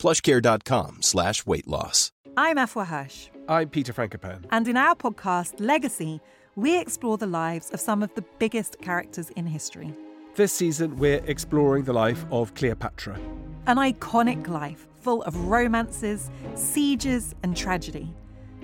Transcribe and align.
plushcare.com 0.00 1.02
slash 1.02 1.44
weight 1.44 1.68
loss. 1.68 2.10
I'm 2.36 2.56
Afua 2.56 2.86
Hirsch, 2.86 3.28
I'm 3.48 3.68
Peter 3.68 3.92
Frankopan. 3.92 4.44
and 4.50 4.66
in 4.66 4.76
our 4.78 4.94
podcast, 4.94 5.54
Legacy, 5.60 6.20
we 6.56 6.80
explore 6.80 7.18
the 7.18 7.26
lives 7.26 7.70
of 7.70 7.80
some 7.80 8.02
of 8.02 8.14
the 8.14 8.24
biggest 8.38 8.80
characters 8.80 9.28
in 9.36 9.46
history. 9.46 9.92
This 10.36 10.52
season, 10.54 10.96
we're 10.96 11.22
exploring 11.26 11.84
the 11.84 11.92
life 11.92 12.24
of 12.30 12.54
Cleopatra. 12.54 13.18
An 13.66 13.76
iconic 13.76 14.48
life 14.48 14.86
full 15.02 15.22
of 15.24 15.36
romances, 15.46 16.30
sieges, 16.54 17.34
and 17.42 17.54
tragedy. 17.56 18.08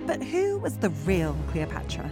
But 0.07 0.23
who 0.23 0.57
was 0.59 0.77
the 0.77 0.89
real 1.05 1.35
Cleopatra? 1.51 2.11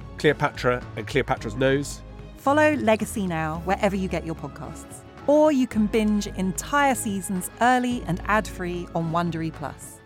Cleopatra, 0.21 0.83
and 0.97 1.07
Cleopatra's 1.07 1.55
nose, 1.55 1.99
Follow 2.37 2.75
Legacy 2.75 3.25
now 3.25 3.59
wherever 3.65 3.95
you 3.95 4.07
get 4.07 4.23
your 4.23 4.35
podcasts. 4.35 4.99
Or 5.25 5.51
you 5.51 5.65
can 5.65 5.87
binge 5.87 6.27
entire 6.27 6.93
seasons 6.93 7.49
early 7.59 8.03
and 8.05 8.21
ad 8.25 8.47
free 8.47 8.87
on 8.93 9.11
Wondery 9.11 9.51
Plus. 9.51 9.97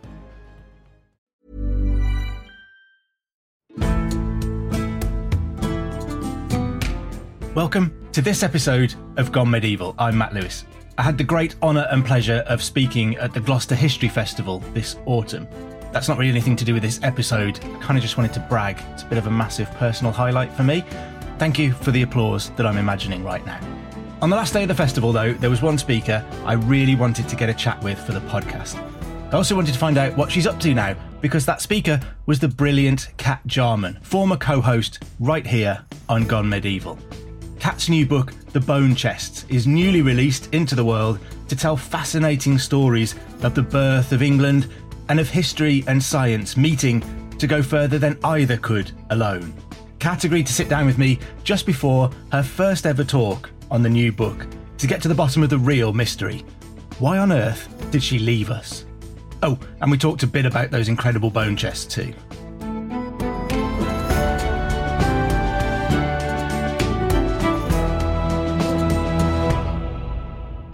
Welcome 7.54 7.94
to 8.14 8.22
this 8.22 8.42
episode 8.42 8.96
of 9.18 9.34
Gone 9.34 9.50
Medieval. 9.52 9.96
I'm 10.00 10.18
Matt 10.18 10.34
Lewis. 10.34 10.64
I 10.98 11.02
had 11.02 11.18
the 11.18 11.26
great 11.26 11.56
honour 11.62 11.88
and 11.92 12.06
pleasure 12.06 12.46
of 12.48 12.64
speaking 12.64 13.18
at 13.18 13.34
the 13.34 13.42
Gloucester 13.42 13.76
History 13.76 14.08
Festival 14.08 14.60
this 14.74 14.96
autumn. 15.06 15.46
That's 15.96 16.10
not 16.10 16.18
really 16.18 16.32
anything 16.32 16.58
to 16.58 16.66
do 16.66 16.74
with 16.74 16.84
this 16.84 17.00
episode. 17.04 17.58
I 17.64 17.80
kind 17.80 17.98
of 17.98 18.02
just 18.02 18.18
wanted 18.18 18.34
to 18.34 18.42
brag. 18.42 18.84
It's 18.92 19.04
a 19.04 19.06
bit 19.06 19.18
of 19.18 19.28
a 19.28 19.32
massive 19.32 19.72
personal 19.76 20.12
highlight 20.12 20.52
for 20.52 20.64
me. 20.64 20.84
Thank 21.38 21.58
you 21.58 21.72
for 21.72 21.92
the 21.92 22.02
applause 22.02 22.50
that 22.58 22.66
I'm 22.66 22.78
imagining 22.78 23.24
right 23.24 23.46
now. 23.46 23.62
On 24.22 24.30
the 24.30 24.36
last 24.36 24.52
day 24.52 24.64
of 24.64 24.68
the 24.68 24.76
festival, 24.76 25.14
though, 25.14 25.32
there 25.32 25.50
was 25.50 25.62
one 25.62 25.78
speaker 25.78 26.22
I 26.44 26.56
really 26.56 26.98
wanted 26.98 27.30
to 27.30 27.38
get 27.38 27.48
a 27.48 27.54
chat 27.54 27.82
with 27.82 27.98
for 27.98 28.12
the 28.12 28.20
podcast. 28.20 28.76
I 29.32 29.38
also 29.38 29.56
wanted 29.56 29.72
to 29.72 29.80
find 29.80 29.98
out 29.98 30.18
what 30.18 30.30
she's 30.30 30.46
up 30.46 30.60
to 30.60 30.74
now, 30.74 30.98
because 31.22 31.46
that 31.46 31.62
speaker 31.62 32.02
was 32.26 32.42
the 32.42 32.50
brilliant 32.50 33.08
Cat 33.16 33.40
Jarman, 33.46 33.98
former 34.02 34.36
co 34.36 34.60
host 34.60 35.02
right 35.22 35.48
here 35.48 35.82
on 36.10 36.26
Gone 36.26 36.50
Medieval. 36.50 37.00
Cat's 37.58 37.88
new 37.88 38.06
book, 38.06 38.34
The 38.52 38.60
Bone 38.60 38.96
Chests, 38.96 39.46
is 39.48 39.66
newly 39.66 40.02
released 40.02 40.54
into 40.54 40.76
the 40.76 40.84
world 40.84 41.20
to 41.48 41.56
tell 41.56 41.78
fascinating 41.78 42.58
stories 42.58 43.16
of 43.44 43.56
the 43.56 43.62
birth 43.62 44.12
of 44.12 44.22
England 44.22 44.68
and 45.10 45.20
of 45.20 45.30
history 45.30 45.84
and 45.88 46.02
science 46.02 46.58
meeting 46.58 47.04
to 47.38 47.48
go 47.48 47.62
further 47.62 47.98
than 47.98 48.18
either 48.24 48.58
could 48.58 48.92
alone. 49.10 49.54
Cat 50.00 50.24
agreed 50.24 50.48
to 50.48 50.54
sit 50.54 50.70
down 50.70 50.86
with 50.86 50.98
me 50.98 51.20
just 51.44 51.66
before 51.66 52.10
her 52.32 52.44
first 52.44 52.86
ever 52.86 53.04
talk 53.04 53.50
on 53.72 53.82
the 53.82 53.90
new 53.90 54.12
book 54.12 54.46
to 54.78 54.88
get 54.88 55.02
to 55.02 55.08
the 55.08 55.16
bottom 55.16 55.44
of 55.44 55.50
the 55.50 55.58
real 55.58 55.94
mystery. 55.94 56.46
Why 57.00 57.18
on 57.18 57.32
earth 57.32 57.68
did 57.92 58.04
she 58.04 58.20
leave 58.20 58.50
us? 58.50 58.86
Oh, 59.44 59.60
and 59.82 59.92
we 59.92 59.98
talked 59.98 60.24
a 60.24 60.28
bit 60.28 60.46
about 60.46 60.72
those 60.72 60.90
incredible 60.90 61.30
bone 61.30 61.56
chests 61.56 61.86
too. 61.86 62.14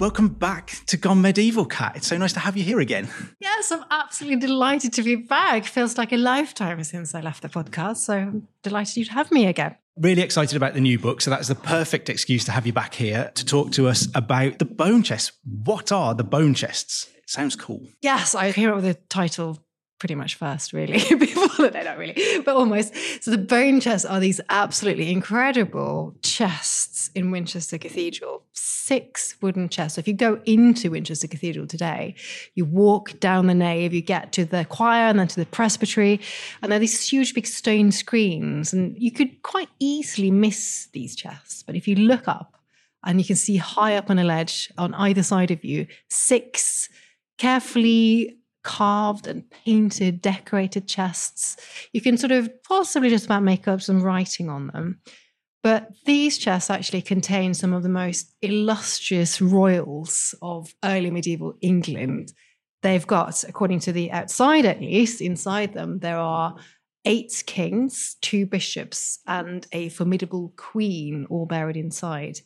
Welcome 0.02 0.30
back 0.30 0.80
to 0.88 0.98
Gone 0.98 1.22
Medieval, 1.22 1.68
Cat. 1.68 1.96
It's 1.96 2.08
so 2.08 2.18
nice 2.18 2.34
to 2.34 2.40
have 2.40 2.58
you 2.58 2.64
here 2.64 2.80
again. 2.80 3.08
Yes, 3.40 3.72
I'm 3.72 3.86
absolutely 3.92 4.40
delighted 4.40 4.94
to 4.94 5.04
be 5.04 5.16
back. 5.16 5.66
Feels 5.66 5.96
like 5.96 6.12
a 6.12 6.18
lifetime 6.18 6.84
since 6.84 7.14
I 7.14 7.22
left 7.22 7.44
the 7.44 7.50
podcast. 7.50 7.98
So 7.98 8.18
I'm 8.18 8.48
delighted 8.64 8.98
you 8.98 9.06
to 9.06 9.12
have 9.12 9.32
me 9.32 9.46
again. 9.46 9.76
Really 9.98 10.24
excited 10.24 10.58
about 10.58 10.74
the 10.74 10.82
new 10.82 10.98
book. 10.98 11.22
So 11.22 11.30
that's 11.30 11.50
the 11.50 11.54
perfect 11.54 12.10
excuse 12.10 12.44
to 12.46 12.52
have 12.52 12.66
you 12.66 12.74
back 12.74 12.96
here 12.96 13.30
to 13.36 13.46
talk 13.46 13.74
to 13.74 13.88
us 13.88 14.08
about 14.16 14.58
the 14.58 14.66
bone 14.66 15.04
chests. 15.04 15.34
What 15.46 15.92
are 15.92 16.16
the 16.16 16.24
bone 16.24 16.56
chests? 16.56 17.08
It 17.18 17.30
sounds 17.30 17.56
cool. 17.56 17.88
Yes, 18.02 18.34
I 18.34 18.54
came 18.54 18.70
up 18.70 18.78
with 18.78 18.86
the 18.86 18.96
title 19.08 19.60
pretty 20.02 20.16
much 20.16 20.34
first, 20.34 20.74
really. 20.74 20.98
Before 21.16 21.70
that, 21.70 21.76
no, 21.76 21.84
not 21.84 21.98
really, 22.00 22.16
but 22.44 22.56
almost. 22.56 22.92
So 23.24 23.30
the 23.30 23.38
bone 23.38 23.80
chests 23.80 24.04
are 24.04 24.20
these 24.20 24.42
absolutely 24.50 25.12
incredible 25.12 26.16
chests 26.24 27.12
in 27.14 27.30
Winchester 27.30 27.78
Cathedral. 27.78 28.42
Six 28.52 29.36
wooden 29.44 29.70
chests. 29.70 29.96
So 29.96 30.00
if 30.00 30.08
you 30.08 30.16
go 30.16 30.42
into 30.46 30.90
Winchester 30.90 31.28
Cathedral 31.28 31.68
today, 31.68 32.16
you 32.56 32.66
walk 32.66 33.20
down 33.20 33.46
the 33.46 33.54
nave, 33.54 33.94
you 33.94 34.02
get 34.02 34.32
to 34.32 34.44
the 34.44 34.66
choir 34.66 35.04
and 35.04 35.20
then 35.20 35.28
to 35.28 35.40
the 35.40 35.46
presbytery, 35.46 36.20
and 36.64 36.72
there 36.72 36.78
are 36.78 36.80
these 36.80 37.08
huge 37.08 37.36
big 37.36 37.46
stone 37.46 37.92
screens, 37.92 38.74
and 38.74 38.98
you 38.98 39.12
could 39.12 39.44
quite 39.44 39.70
easily 39.78 40.32
miss 40.32 40.88
these 40.94 41.16
chests. 41.16 41.62
But 41.62 41.76
if 41.76 41.88
you 41.88 41.96
look 41.96 42.28
up, 42.28 42.58
and 43.04 43.20
you 43.20 43.26
can 43.26 43.36
see 43.36 43.58
high 43.58 43.98
up 43.98 44.10
on 44.10 44.18
a 44.18 44.24
ledge 44.24 44.72
on 44.80 44.96
either 44.96 45.22
side 45.22 45.52
of 45.52 45.64
you, 45.64 45.86
six 46.10 46.90
carefully 47.38 48.41
carved 48.64 49.28
and 49.28 49.50
painted, 49.50 50.22
decorated 50.22 50.88
chests. 50.88 51.58
You 51.94 52.02
can 52.02 52.18
sort 52.18 52.32
of 52.32 52.50
possibly 52.64 53.10
just 53.10 53.26
about 53.26 53.44
make 53.44 53.68
up 53.68 53.82
some 53.82 54.02
writing 54.02 54.50
on 54.50 54.68
them. 54.68 55.00
But 55.64 55.92
these 56.06 56.38
chests 56.38 56.70
actually 56.70 57.04
contain 57.04 57.54
some 57.54 57.74
of 57.74 57.84
the 57.84 57.90
most 57.90 58.34
illustrious 58.42 59.42
royals 59.42 60.34
of 60.42 60.74
early 60.84 61.12
medieval 61.12 61.54
England. 61.62 62.34
They've 62.82 63.06
got, 63.06 63.44
according 63.44 63.80
to 63.82 63.92
the 63.92 64.12
outside 64.12 64.66
at 64.66 64.82
least, 64.82 65.22
inside 65.22 65.74
them, 65.74 66.00
there 66.00 66.18
are 66.18 66.56
eight 67.06 67.44
kings, 67.46 68.16
two 68.22 68.46
bishops, 68.46 69.20
and 69.28 69.68
a 69.72 69.90
formidable 69.90 70.54
queen 70.56 71.28
all 71.30 71.46
buried 71.46 71.78
inside. 71.78 72.40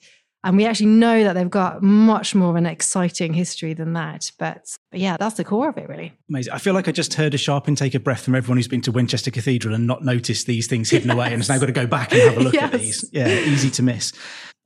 And 0.45 0.57
we 0.57 0.65
actually 0.67 0.85
know 0.85 1.23
that 1.23 1.33
they've 1.33 1.49
got 1.49 1.81
much 1.81 2.35
more 2.35 2.51
of 2.51 2.55
an 2.55 2.67
exciting 2.67 3.33
history 3.33 3.73
than 3.73 3.93
that. 3.93 4.31
But, 4.37 4.77
but 4.91 4.99
yeah, 4.99 5.17
that's 5.17 5.37
the 5.37 5.43
core 5.43 5.69
of 5.69 5.77
it, 5.79 5.89
really. 5.89 6.13
Amazing. 6.29 6.53
I 6.53 6.59
feel 6.59 6.75
like 6.75 6.87
I 6.87 6.91
just 6.91 7.15
heard 7.15 7.33
a 7.33 7.37
sharp 7.37 7.67
intake 7.67 7.95
of 7.95 8.03
breath 8.03 8.21
from 8.21 8.35
everyone 8.35 8.57
who's 8.57 8.67
been 8.67 8.81
to 8.81 8.91
Winchester 8.91 9.31
Cathedral 9.31 9.73
and 9.73 9.87
not 9.87 10.05
noticed 10.05 10.45
these 10.45 10.67
things 10.67 10.91
hidden 10.91 11.09
away 11.09 11.25
and 11.25 11.37
has 11.37 11.49
now 11.49 11.57
got 11.57 11.65
to 11.65 11.71
go 11.71 11.87
back 11.87 12.11
and 12.11 12.21
have 12.21 12.37
a 12.37 12.39
look 12.41 12.53
at 12.53 12.71
these. 12.79 13.09
Yeah, 13.11 13.27
easy 13.27 13.71
to 13.71 13.81
miss. 13.81 14.13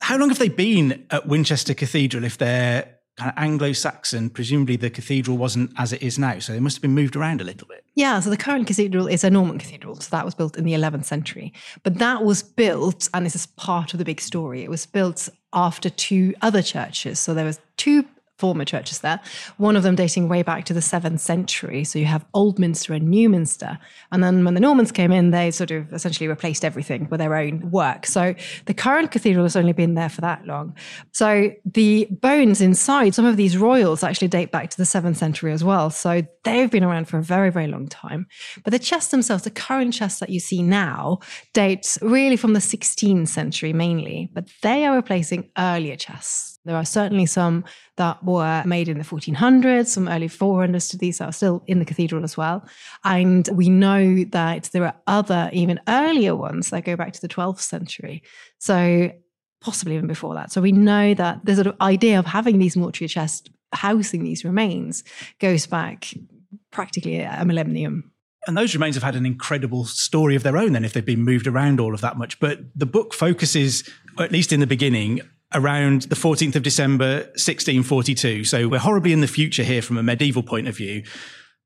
How 0.02 0.18
long 0.18 0.28
have 0.28 0.40
they 0.40 0.50
been 0.50 1.06
at 1.12 1.28
Winchester 1.28 1.74
Cathedral 1.74 2.26
if 2.26 2.38
they're 2.38 2.99
kind 3.20 3.32
of 3.32 3.38
Anglo 3.38 3.74
Saxon? 3.74 4.30
Presumably 4.30 4.76
the 4.76 4.90
cathedral 4.90 5.38
wasn't 5.38 5.72
as 5.78 5.94
it 5.94 6.02
is 6.02 6.18
now, 6.18 6.40
so 6.40 6.54
it 6.54 6.62
must 6.62 6.78
have 6.78 6.82
been 6.82 6.96
moved 6.96 7.16
around 7.16 7.42
a 7.42 7.44
little 7.44 7.68
bit. 7.68 7.84
Yeah, 7.96 8.20
so 8.20 8.30
the 8.30 8.38
current 8.38 8.66
cathedral 8.66 9.08
is 9.08 9.24
a 9.24 9.30
Norman 9.30 9.60
cathedral. 9.60 9.96
So 9.98 10.10
that 10.12 10.26
was 10.26 10.34
built 10.34 10.58
in 10.58 10.64
the 10.64 10.74
11th 10.74 11.06
century. 11.06 11.54
But 11.84 12.00
that 12.00 12.24
was 12.24 12.42
built, 12.42 13.10
and 13.14 13.26
this 13.26 13.36
is 13.36 13.46
part 13.46 13.94
of 13.94 14.00
the 14.00 14.06
big 14.06 14.22
story, 14.22 14.64
it 14.64 14.70
was 14.70 14.86
built 14.86 15.30
after 15.54 15.90
two 15.90 16.34
other 16.42 16.62
churches. 16.62 17.20
So 17.20 17.34
there 17.34 17.46
was 17.46 17.60
two 17.78 18.06
former 18.40 18.66
churches 18.66 19.00
there, 19.00 19.20
one 19.58 19.76
of 19.76 19.84
them 19.84 19.96
dating 19.96 20.30
way 20.30 20.42
back 20.42 20.66
to 20.66 20.74
the 20.74 20.80
7th 20.80 21.20
century. 21.20 21.84
So 21.84 22.00
you 22.00 22.06
have 22.06 22.26
Oldminster 22.34 22.96
and 22.96 23.14
Newminster. 23.14 23.78
And 24.12 24.24
then 24.24 24.46
when 24.46 24.54
the 24.54 24.60
Normans 24.60 24.92
came 24.92 25.12
in, 25.12 25.32
they 25.32 25.52
sort 25.52 25.72
of 25.72 25.92
essentially 25.94 26.28
replaced 26.28 26.64
everything 26.64 27.08
with 27.10 27.20
their 27.20 27.36
own 27.36 27.70
work. 27.70 28.06
So 28.06 28.34
the 28.66 28.74
current 28.74 29.12
cathedral 29.12 29.44
has 29.44 29.56
only 29.56 29.74
been 29.74 29.96
there 29.96 30.10
for 30.10 30.22
that 30.22 30.46
long. 30.46 30.76
So 31.12 31.52
the 31.66 32.08
bones 32.10 32.62
inside, 32.62 33.14
some 33.14 33.26
of 33.26 33.36
these 33.38 33.58
royals 33.58 34.04
actually 34.04 34.30
date 34.30 34.52
back 34.52 34.70
to 34.70 34.78
the 34.78 34.84
7th 34.84 35.18
century 35.18 35.52
as 35.52 35.64
well. 35.64 35.90
So 35.90 36.22
they've 36.44 36.72
been 36.72 36.84
around 36.84 37.10
for 37.10 37.18
a 37.18 37.24
very, 37.24 37.52
very 37.52 37.68
long 37.68 37.88
time. 37.88 38.28
But 38.64 38.72
the 38.72 38.80
chests 38.80 39.12
themselves, 39.12 39.44
the 39.44 39.52
current 39.52 39.94
chests 39.94 40.20
that 40.22 40.30
you 40.30 40.40
see 40.40 40.64
now, 40.64 41.20
dates 41.54 42.00
really 42.02 42.38
from 42.38 42.54
the 42.54 42.60
16th 42.60 43.28
century 43.28 43.74
mainly, 43.74 44.30
but 44.34 44.48
they 44.62 44.86
are 44.86 44.96
replacing 44.96 45.50
earlier 45.58 45.98
chests. 45.98 46.49
There 46.66 46.76
are 46.76 46.86
certainly 46.86 47.26
some 47.26 47.66
that 47.98 48.24
were 48.24 48.64
made 48.66 48.90
in 48.90 48.98
the 48.98 49.04
1400s, 49.04 49.88
some 49.88 50.08
early 50.08 50.28
400s 50.28 50.90
to 50.92 50.98
these 50.98 51.22
are 51.22 51.32
still 51.32 51.64
in 51.68 51.80
the 51.80 51.86
cathedral 51.86 52.24
as 52.24 52.36
well. 52.36 52.68
And 53.04 53.48
we 53.54 53.70
know 53.70 54.24
that 54.26 54.70
there 54.74 54.86
are 54.86 54.96
other, 55.08 55.50
even 55.54 55.80
earlier 55.88 56.36
ones 56.36 56.70
that 56.70 56.86
go 56.86 56.96
back 56.96 57.14
to 57.14 57.22
the 57.22 57.30
12th 57.30 57.62
century. 57.62 58.24
So 58.60 59.12
possibly 59.62 59.96
even 59.96 60.08
before 60.08 60.36
that. 60.36 60.52
So 60.52 60.62
we 60.62 60.72
know 60.72 61.14
that 61.14 61.46
the 61.46 61.56
sort 61.56 61.68
of 61.68 61.76
idea 61.82 62.20
of 62.20 62.26
having 62.26 62.60
these 62.60 62.78
mortuary 62.78 63.10
chests 63.10 63.50
housing 63.74 64.24
these 64.24 64.44
remains 64.44 65.04
goes 65.40 65.66
back 65.66 66.14
practically 66.72 67.20
a 67.20 67.44
millennium. 67.46 68.12
And 68.48 68.58
those 68.58 68.74
remains 68.74 68.96
have 68.96 69.04
had 69.04 69.16
an 69.16 69.26
incredible 69.26 69.86
story 69.86 70.36
of 70.36 70.44
their 70.44 70.58
own 70.58 70.74
then 70.74 70.86
if 70.86 70.94
they've 70.94 71.06
been 71.06 71.24
moved 71.24 71.46
around 71.46 71.80
all 71.80 71.94
of 71.94 72.02
that 72.02 72.18
much. 72.18 72.40
But 72.40 72.60
the 72.76 72.86
book 72.86 73.14
focuses, 73.14 73.88
at 74.18 74.32
least 74.32 74.54
in 74.54 74.60
the 74.60 74.68
beginning, 74.68 75.22
around 75.54 76.04
the 76.04 76.16
14th 76.16 76.56
of 76.56 76.64
December, 76.64 77.18
1642. 77.36 78.44
So 78.44 78.68
we're 78.68 78.80
horribly 78.80 79.14
in 79.14 79.22
the 79.22 79.28
future 79.28 79.64
here 79.64 79.82
from 79.82 79.98
a 79.98 80.04
medieval 80.04 80.44
point 80.44 80.68
of 80.68 80.78
view. 80.78 81.04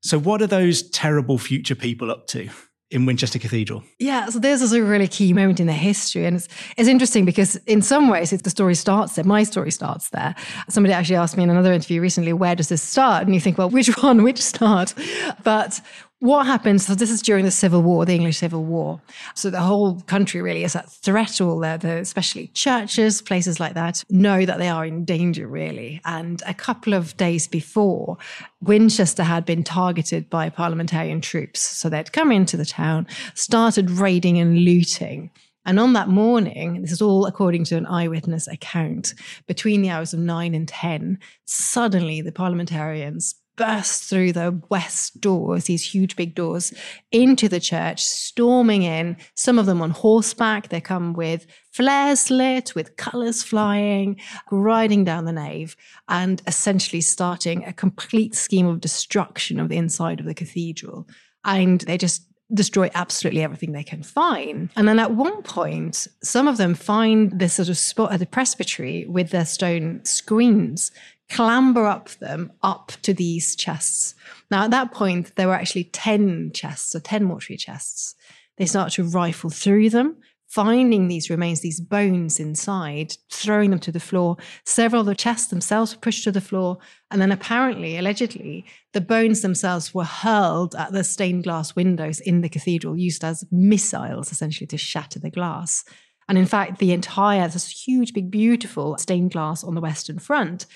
So 0.02 0.18
what 0.18 0.42
are 0.42 0.46
those 0.46 0.88
terrible 0.90 1.38
future 1.38 1.74
people 1.74 2.10
up 2.10 2.26
to? 2.28 2.50
in 2.90 3.06
Winchester 3.06 3.40
Cathedral. 3.40 3.82
Yeah, 3.98 4.28
so 4.28 4.38
this 4.38 4.62
is 4.62 4.72
a 4.72 4.82
really 4.82 5.08
key 5.08 5.32
moment 5.32 5.58
in 5.58 5.66
the 5.66 5.72
history. 5.72 6.26
And 6.26 6.36
it's, 6.36 6.48
it's 6.76 6.88
interesting 6.88 7.24
because 7.24 7.56
in 7.66 7.82
some 7.82 8.08
ways 8.08 8.30
the 8.30 8.50
story 8.50 8.76
starts 8.76 9.16
there. 9.16 9.24
My 9.24 9.42
story 9.42 9.72
starts 9.72 10.10
there. 10.10 10.34
Somebody 10.68 10.92
actually 10.92 11.16
asked 11.16 11.36
me 11.36 11.42
in 11.42 11.50
another 11.50 11.72
interview 11.72 12.00
recently, 12.00 12.32
where 12.32 12.54
does 12.54 12.68
this 12.68 12.82
start? 12.82 13.24
And 13.24 13.34
you 13.34 13.40
think, 13.40 13.58
well, 13.58 13.68
which 13.68 13.88
one, 14.02 14.22
which 14.22 14.40
start? 14.40 14.94
But 15.42 15.80
what 16.24 16.46
happens? 16.46 16.86
So 16.86 16.94
this 16.94 17.10
is 17.10 17.20
during 17.20 17.44
the 17.44 17.50
Civil 17.50 17.82
War, 17.82 18.06
the 18.06 18.14
English 18.14 18.38
Civil 18.38 18.64
War. 18.64 18.98
So 19.34 19.50
the 19.50 19.60
whole 19.60 20.00
country 20.00 20.40
really 20.40 20.64
is 20.64 20.74
at 20.74 20.90
threat. 20.90 21.38
All 21.38 21.58
there, 21.58 21.76
the, 21.76 21.98
especially 21.98 22.46
churches, 22.54 23.20
places 23.20 23.60
like 23.60 23.74
that, 23.74 24.02
know 24.08 24.46
that 24.46 24.56
they 24.56 24.70
are 24.70 24.86
in 24.86 25.04
danger 25.04 25.46
really. 25.46 26.00
And 26.06 26.42
a 26.46 26.54
couple 26.54 26.94
of 26.94 27.14
days 27.18 27.46
before, 27.46 28.16
Winchester 28.62 29.22
had 29.22 29.44
been 29.44 29.62
targeted 29.62 30.30
by 30.30 30.48
parliamentarian 30.48 31.20
troops. 31.20 31.60
So 31.60 31.90
they'd 31.90 32.14
come 32.14 32.32
into 32.32 32.56
the 32.56 32.64
town, 32.64 33.06
started 33.34 33.90
raiding 33.90 34.38
and 34.38 34.64
looting. 34.64 35.30
And 35.66 35.78
on 35.78 35.92
that 35.92 36.08
morning, 36.08 36.80
this 36.80 36.92
is 36.92 37.02
all 37.02 37.26
according 37.26 37.64
to 37.64 37.76
an 37.76 37.84
eyewitness 37.84 38.48
account, 38.48 39.12
between 39.46 39.82
the 39.82 39.90
hours 39.90 40.14
of 40.14 40.20
nine 40.20 40.54
and 40.54 40.66
10, 40.66 41.18
suddenly 41.44 42.22
the 42.22 42.32
parliamentarians 42.32 43.34
burst 43.56 44.04
through 44.04 44.32
the 44.32 44.60
west 44.68 45.20
doors, 45.20 45.64
these 45.64 45.84
huge 45.84 46.16
big 46.16 46.34
doors, 46.34 46.72
into 47.12 47.48
the 47.48 47.60
church, 47.60 48.04
storming 48.04 48.82
in, 48.82 49.16
some 49.34 49.58
of 49.58 49.66
them 49.66 49.80
on 49.80 49.90
horseback. 49.90 50.68
They 50.68 50.80
come 50.80 51.12
with 51.12 51.46
flares 51.72 52.30
lit, 52.30 52.74
with 52.74 52.96
colours 52.96 53.42
flying, 53.42 54.20
riding 54.50 55.04
down 55.04 55.24
the 55.24 55.32
nave, 55.32 55.76
and 56.08 56.42
essentially 56.46 57.00
starting 57.00 57.64
a 57.64 57.72
complete 57.72 58.34
scheme 58.34 58.66
of 58.66 58.80
destruction 58.80 59.60
of 59.60 59.68
the 59.68 59.76
inside 59.76 60.20
of 60.20 60.26
the 60.26 60.34
cathedral. 60.34 61.08
And 61.44 61.80
they 61.82 61.98
just 61.98 62.26
destroy 62.52 62.90
absolutely 62.94 63.42
everything 63.42 63.72
they 63.72 63.82
can 63.82 64.02
find. 64.02 64.70
And 64.76 64.86
then 64.86 64.98
at 64.98 65.12
one 65.12 65.42
point, 65.42 66.06
some 66.22 66.46
of 66.46 66.56
them 66.56 66.74
find 66.74 67.38
this 67.38 67.54
sort 67.54 67.68
of 67.68 67.78
spot 67.78 68.12
at 68.12 68.20
the 68.20 68.26
presbytery 68.26 69.06
with 69.06 69.30
their 69.30 69.46
stone 69.46 70.04
screens 70.04 70.90
clamber 71.30 71.86
up 71.86 72.10
them 72.20 72.52
up 72.62 72.92
to 73.02 73.14
these 73.14 73.56
chests. 73.56 74.14
Now, 74.50 74.64
at 74.64 74.70
that 74.70 74.92
point, 74.92 75.34
there 75.36 75.48
were 75.48 75.54
actually 75.54 75.84
10 75.84 76.52
chests, 76.54 76.94
or 76.94 77.00
10 77.00 77.24
mortuary 77.24 77.56
chests. 77.56 78.14
They 78.56 78.66
start 78.66 78.92
to 78.92 79.04
rifle 79.04 79.50
through 79.50 79.90
them, 79.90 80.16
finding 80.46 81.08
these 81.08 81.30
remains, 81.30 81.60
these 81.60 81.80
bones 81.80 82.38
inside, 82.38 83.16
throwing 83.32 83.70
them 83.70 83.80
to 83.80 83.90
the 83.90 83.98
floor. 83.98 84.36
Several 84.64 85.00
of 85.00 85.06
the 85.06 85.14
chests 85.16 85.48
themselves 85.48 85.94
were 85.94 86.00
pushed 86.00 86.22
to 86.24 86.32
the 86.32 86.40
floor. 86.40 86.78
And 87.10 87.20
then 87.20 87.32
apparently, 87.32 87.98
allegedly, 87.98 88.64
the 88.92 89.00
bones 89.00 89.40
themselves 89.40 89.92
were 89.92 90.04
hurled 90.04 90.76
at 90.76 90.92
the 90.92 91.02
stained 91.02 91.44
glass 91.44 91.74
windows 91.74 92.20
in 92.20 92.42
the 92.42 92.48
cathedral, 92.48 92.96
used 92.96 93.24
as 93.24 93.44
missiles, 93.50 94.30
essentially, 94.30 94.68
to 94.68 94.78
shatter 94.78 95.18
the 95.18 95.30
glass. 95.30 95.84
And 96.28 96.38
in 96.38 96.46
fact, 96.46 96.78
the 96.78 96.92
entire, 96.92 97.46
this 97.48 97.68
huge, 97.68 98.14
big, 98.14 98.30
beautiful 98.30 98.96
stained 98.98 99.32
glass 99.32 99.62
on 99.64 99.74
the 99.74 99.80
Western 99.80 100.18
Front 100.18 100.66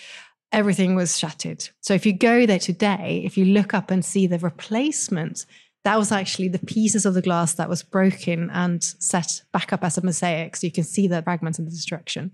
everything 0.52 0.94
was 0.94 1.18
shattered. 1.18 1.68
So 1.80 1.94
if 1.94 2.06
you 2.06 2.12
go 2.12 2.46
there 2.46 2.58
today, 2.58 3.22
if 3.24 3.36
you 3.36 3.44
look 3.46 3.74
up 3.74 3.90
and 3.90 4.04
see 4.04 4.26
the 4.26 4.38
replacement, 4.38 5.46
that 5.84 5.98
was 5.98 6.12
actually 6.12 6.48
the 6.48 6.58
pieces 6.58 7.06
of 7.06 7.14
the 7.14 7.22
glass 7.22 7.54
that 7.54 7.68
was 7.68 7.82
broken 7.82 8.50
and 8.50 8.82
set 8.82 9.42
back 9.52 9.72
up 9.72 9.84
as 9.84 9.96
a 9.98 10.04
mosaic. 10.04 10.56
So 10.56 10.66
you 10.66 10.72
can 10.72 10.84
see 10.84 11.06
the 11.06 11.22
fragments 11.22 11.58
and 11.58 11.66
the 11.66 11.72
destruction. 11.72 12.32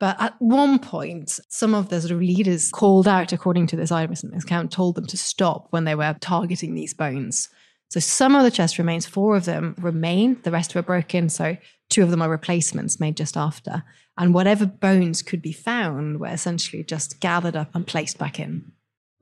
But 0.00 0.20
at 0.20 0.34
one 0.40 0.78
point, 0.80 1.38
some 1.48 1.74
of 1.74 1.88
the 1.88 2.00
sort 2.00 2.12
of 2.12 2.18
leaders 2.18 2.70
called 2.70 3.08
out, 3.08 3.32
according 3.32 3.68
to 3.68 3.76
this 3.76 3.92
eyewitness 3.92 4.44
account, 4.44 4.72
told 4.72 4.96
them 4.96 5.06
to 5.06 5.16
stop 5.16 5.68
when 5.70 5.84
they 5.84 5.94
were 5.94 6.16
targeting 6.20 6.74
these 6.74 6.92
bones. 6.92 7.48
So 7.88 8.00
some 8.00 8.34
of 8.34 8.42
the 8.42 8.50
chest 8.50 8.76
remains, 8.76 9.06
four 9.06 9.36
of 9.36 9.44
them 9.44 9.76
remain, 9.78 10.40
the 10.42 10.50
rest 10.50 10.74
were 10.74 10.82
broken. 10.82 11.28
So 11.28 11.56
two 11.90 12.02
of 12.02 12.10
them 12.10 12.22
are 12.22 12.28
replacements 12.28 12.98
made 12.98 13.16
just 13.16 13.36
after. 13.36 13.84
And 14.16 14.32
whatever 14.32 14.66
bones 14.66 15.22
could 15.22 15.42
be 15.42 15.52
found 15.52 16.20
were 16.20 16.28
essentially 16.28 16.84
just 16.84 17.20
gathered 17.20 17.56
up 17.56 17.74
and 17.74 17.86
placed 17.86 18.18
back 18.18 18.38
in. 18.38 18.72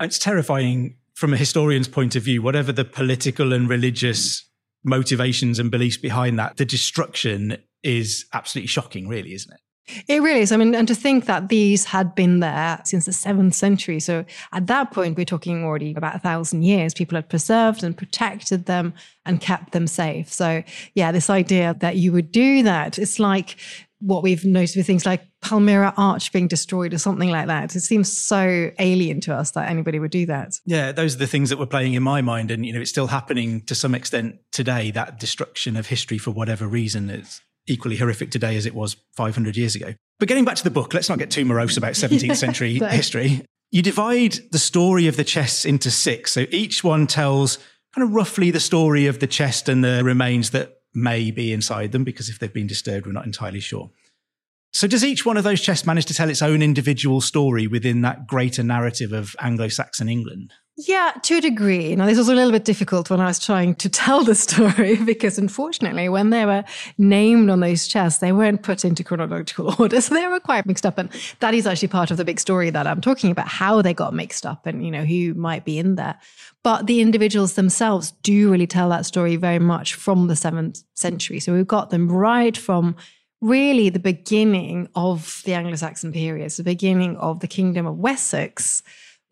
It's 0.01 0.19
terrifying 0.19 0.97
from 1.15 1.33
a 1.33 1.37
historian's 1.37 1.89
point 1.89 2.17
of 2.17 2.23
view, 2.23 2.43
whatever 2.43 2.73
the 2.73 2.85
political 2.85 3.53
and 3.53 3.69
religious 3.69 4.49
motivations 4.85 5.59
and 5.59 5.71
beliefs 5.71 5.97
behind 5.97 6.39
that, 6.39 6.57
the 6.57 6.65
destruction 6.65 7.57
is 7.83 8.27
absolutely 8.33 8.67
shocking, 8.67 9.09
really, 9.09 9.33
isn't 9.33 9.53
it? 9.53 9.61
It 10.07 10.23
really 10.23 10.41
is. 10.41 10.53
I 10.53 10.57
mean, 10.57 10.75
and 10.77 10.87
to 10.87 10.95
think 10.95 11.27
that 11.27 11.49
these 11.49 11.85
had 11.85 12.15
been 12.15 12.39
there 12.39 12.81
since 12.85 13.07
the 13.07 13.13
seventh 13.13 13.55
century. 13.55 13.99
So 13.99 14.25
at 14.53 14.69
that 14.69 14.93
point, 14.93 15.17
we're 15.17 15.25
talking 15.25 15.65
already 15.65 15.93
about 15.95 16.15
a 16.15 16.21
thousand 16.21 16.63
years. 16.63 16.95
People 16.95 17.17
had 17.17 17.29
preserved 17.29 17.83
and 17.83 17.97
protected 17.97 18.67
them 18.67 18.95
and 19.27 19.41
kept 19.41 19.73
them 19.73 19.89
safe. 19.89 20.33
So, 20.33 20.63
yeah, 20.95 21.11
this 21.11 21.29
idea 21.29 21.75
that 21.81 21.97
you 21.97 22.13
would 22.13 22.31
do 22.31 22.63
that, 22.63 22.97
it's 22.99 23.19
like 23.19 23.57
what 24.03 24.23
we've 24.23 24.45
noticed 24.45 24.77
with 24.77 24.87
things 24.87 25.07
like 25.07 25.23
Palmyra 25.41 25.95
Arch 25.97 26.33
being 26.33 26.49
destroyed 26.49 26.93
or 26.93 26.99
something 26.99 27.31
like 27.31 27.47
that. 27.47 27.77
It 27.77 27.81
seems 27.81 28.17
so 28.17 28.71
alien 28.79 29.21
to 29.23 29.35
us 29.35 29.53
that 29.53 29.71
anybody 29.71 29.99
would 29.99 30.11
do 30.11 30.27
that. 30.27 30.55
Yeah, 30.67 30.93
those 30.93 31.15
are 31.15 31.19
the 31.19 31.27
things 31.27 31.51
that 31.51 31.59
were 31.59 31.67
playing 31.67 31.95
in 31.95 32.03
my 32.03 32.21
mind. 32.21 32.51
And, 32.51 32.67
you 32.67 32.73
know, 32.73 32.81
it's 32.81 32.91
still 32.91 33.07
happening 33.07 33.61
to 33.63 33.75
some 33.75 33.95
extent 33.95 34.39
today, 34.51 34.91
that 34.91 35.21
destruction 35.21 35.77
of 35.77 35.87
history 35.87 36.19
for 36.19 36.33
whatever 36.33 36.67
reason. 36.67 37.11
It's 37.11 37.41
equally 37.67 37.97
horrific 37.97 38.31
today 38.31 38.57
as 38.57 38.67
it 38.67 38.75
was 38.75 38.97
500 39.17 39.57
years 39.57 39.77
ago. 39.77 39.95
But 40.19 40.29
getting 40.29 40.45
back 40.45 40.57
to 40.57 40.65
the 40.65 40.71
book, 40.71 40.95
let's 40.95 41.09
not 41.09 41.19
get 41.19 41.31
too 41.31 41.45
morose 41.45 41.77
about 41.77 41.93
17th 41.93 42.23
yeah, 42.23 42.35
century 42.35 42.75
history. 42.75 43.45
You 43.71 43.83
divide 43.83 44.39
the 44.51 44.59
story 44.59 45.07
of 45.07 45.17
the 45.17 45.25
chests 45.25 45.65
into 45.65 45.91
six. 45.91 46.33
So 46.33 46.47
each 46.51 46.85
one 46.85 47.07
tells 47.07 47.59
kind 47.95 48.07
of 48.07 48.15
roughly 48.15 48.51
the 48.51 48.61
story 48.61 49.07
of 49.07 49.21
the 49.21 49.27
chest 49.27 49.69
and 49.69 49.83
the 49.85 50.03
remains 50.05 50.51
that 50.51 50.82
may 50.95 51.31
be 51.31 51.53
inside 51.53 51.93
them, 51.93 52.05
because 52.05 52.29
if 52.29 52.39
they've 52.39 52.53
been 52.53 52.67
disturbed, 52.67 53.07
we're 53.07 53.13
not 53.13 53.27
entirely 53.27 53.61
sure. 53.61 53.91
So 54.73 54.87
does 54.87 55.05
each 55.05 55.27
one 55.27 55.37
of 55.37 55.45
those 55.45 55.61
chests 55.61 55.87
manage 55.87 56.07
to 56.07 56.15
tell 56.15 56.31
its 56.31 56.41
own 56.41 56.63
individual 56.63 57.21
story 57.21 57.67
within 57.67 58.01
that 58.03 58.27
greater 58.27 58.63
narrative 58.63 59.13
of 59.13 59.37
Anglo-Saxon 59.39 60.09
England? 60.09 60.55
Yeah, 60.79 61.13
to 61.25 61.37
a 61.37 61.41
degree. 61.43 61.95
Now, 61.95 62.07
this 62.07 62.17
was 62.17 62.31
a 62.31 62.35
little 62.35 62.51
bit 62.51 62.65
difficult 62.65 63.11
when 63.11 63.21
I 63.21 63.27
was 63.27 63.39
trying 63.39 63.75
to 63.77 63.91
tell 63.91 64.25
the 64.25 64.35
story 64.35 64.97
because, 64.97 65.37
unfortunately, 65.37 66.09
when 66.09 66.31
they 66.31 66.47
were 66.47 66.65
named 66.97 67.51
on 67.51 67.61
those 67.61 67.87
chests, 67.87 68.21
they 68.21 68.33
weren't 68.33 68.63
put 68.63 68.83
into 68.83 69.05
chronological 69.05 69.75
order. 69.79 70.01
So 70.01 70.15
they 70.15 70.27
were 70.27 70.41
quite 70.41 70.65
mixed 70.65 70.87
up. 70.87 70.97
And 70.97 71.11
that 71.41 71.53
is 71.53 71.67
actually 71.67 71.89
part 71.89 72.11
of 72.11 72.17
the 72.17 72.25
big 72.25 72.41
story 72.41 72.71
that 72.71 72.87
I'm 72.87 73.03
talking 73.03 73.31
about 73.31 73.49
how 73.49 73.83
they 73.83 73.93
got 73.93 74.15
mixed 74.15 74.47
up 74.47 74.67
and, 74.67 74.83
you 74.83 74.91
know, 74.91 75.05
who 75.05 75.35
might 75.35 75.67
be 75.67 75.79
in 75.79 75.97
there. 75.97 76.19
But 76.63 76.87
the 76.87 77.03
individuals 77.03 77.55
themselves 77.55 78.13
do 78.23 78.51
really 78.51 78.67
tell 78.67 78.89
that 78.89 79.05
story 79.05 79.37
very 79.37 79.59
much 79.59 79.95
from 79.95 80.29
the 80.29 80.37
seventh 80.37 80.83
century. 80.95 81.41
So 81.41 81.53
we've 81.53 81.67
got 81.67 81.91
them 81.91 82.11
right 82.11 82.57
from 82.57 82.97
really 83.43 83.91
the 83.91 83.99
beginning 83.99 84.89
of 84.95 85.43
the 85.45 85.53
Anglo 85.53 85.75
Saxon 85.75 86.13
period, 86.13 86.51
the 86.53 86.63
beginning 86.63 87.17
of 87.17 87.41
the 87.41 87.49
Kingdom 87.49 87.85
of 87.85 87.99
Wessex 87.99 88.83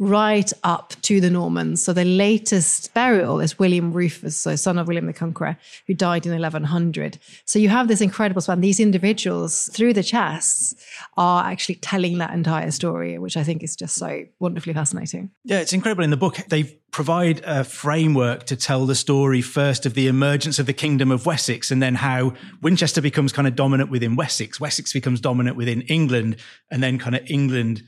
right 0.01 0.51
up 0.65 0.95
to 1.03 1.21
the 1.21 1.29
Normans. 1.29 1.83
So 1.83 1.93
the 1.93 2.07
latest 2.07 2.93
burial 2.95 3.39
is 3.39 3.59
William 3.59 3.93
Rufus, 3.93 4.35
so 4.35 4.57
son 4.57 4.79
of 4.79 4.89
William 4.89 5.05
the 5.05 5.13
Conqueror, 5.13 5.59
who 5.87 5.93
died 5.93 6.25
in 6.25 6.33
1100. 6.33 7.19
So 7.45 7.59
you 7.59 7.69
have 7.69 7.87
this 7.87 8.01
incredible 8.01 8.41
span. 8.41 8.63
These 8.63 8.81
individuals, 8.81 9.69
through 9.75 9.93
the 9.93 10.03
chests, 10.03 10.75
are 11.19 11.45
actually 11.45 11.75
telling 11.77 12.17
that 12.17 12.33
entire 12.33 12.71
story, 12.71 13.19
which 13.19 13.37
I 13.37 13.45
think 13.45 13.63
is 13.63 13.77
just 13.77 13.95
so 13.95 14.25
wonderfully 14.39 14.73
fascinating. 14.73 15.31
Yeah, 15.45 15.61
it's 15.61 15.75
incredible. 15.75 16.03
In 16.03 16.11
the 16.11 16.17
book, 16.17 16.37
they 16.49 16.65
provide 16.93 17.43
a 17.45 17.63
framework 17.63 18.47
to 18.47 18.57
tell 18.57 18.87
the 18.87 18.95
story 18.95 19.43
first 19.43 19.85
of 19.85 19.93
the 19.93 20.07
emergence 20.07 20.59
of 20.59 20.65
the 20.65 20.73
kingdom 20.73 21.11
of 21.11 21.27
Wessex 21.27 21.71
and 21.71 21.83
then 21.83 21.95
how 21.95 22.33
Winchester 22.63 23.03
becomes 23.03 23.35
kind 23.35 23.47
of 23.47 23.55
dominant 23.55 23.91
within 23.91 24.17
Wessex. 24.17 24.59
Wessex 24.59 24.95
becomes 24.95 25.21
dominant 25.21 25.59
within 25.59 25.83
England 25.83 26.37
and 26.71 26.83
then 26.83 26.99
kind 26.99 27.15
of 27.15 27.23
England 27.27 27.83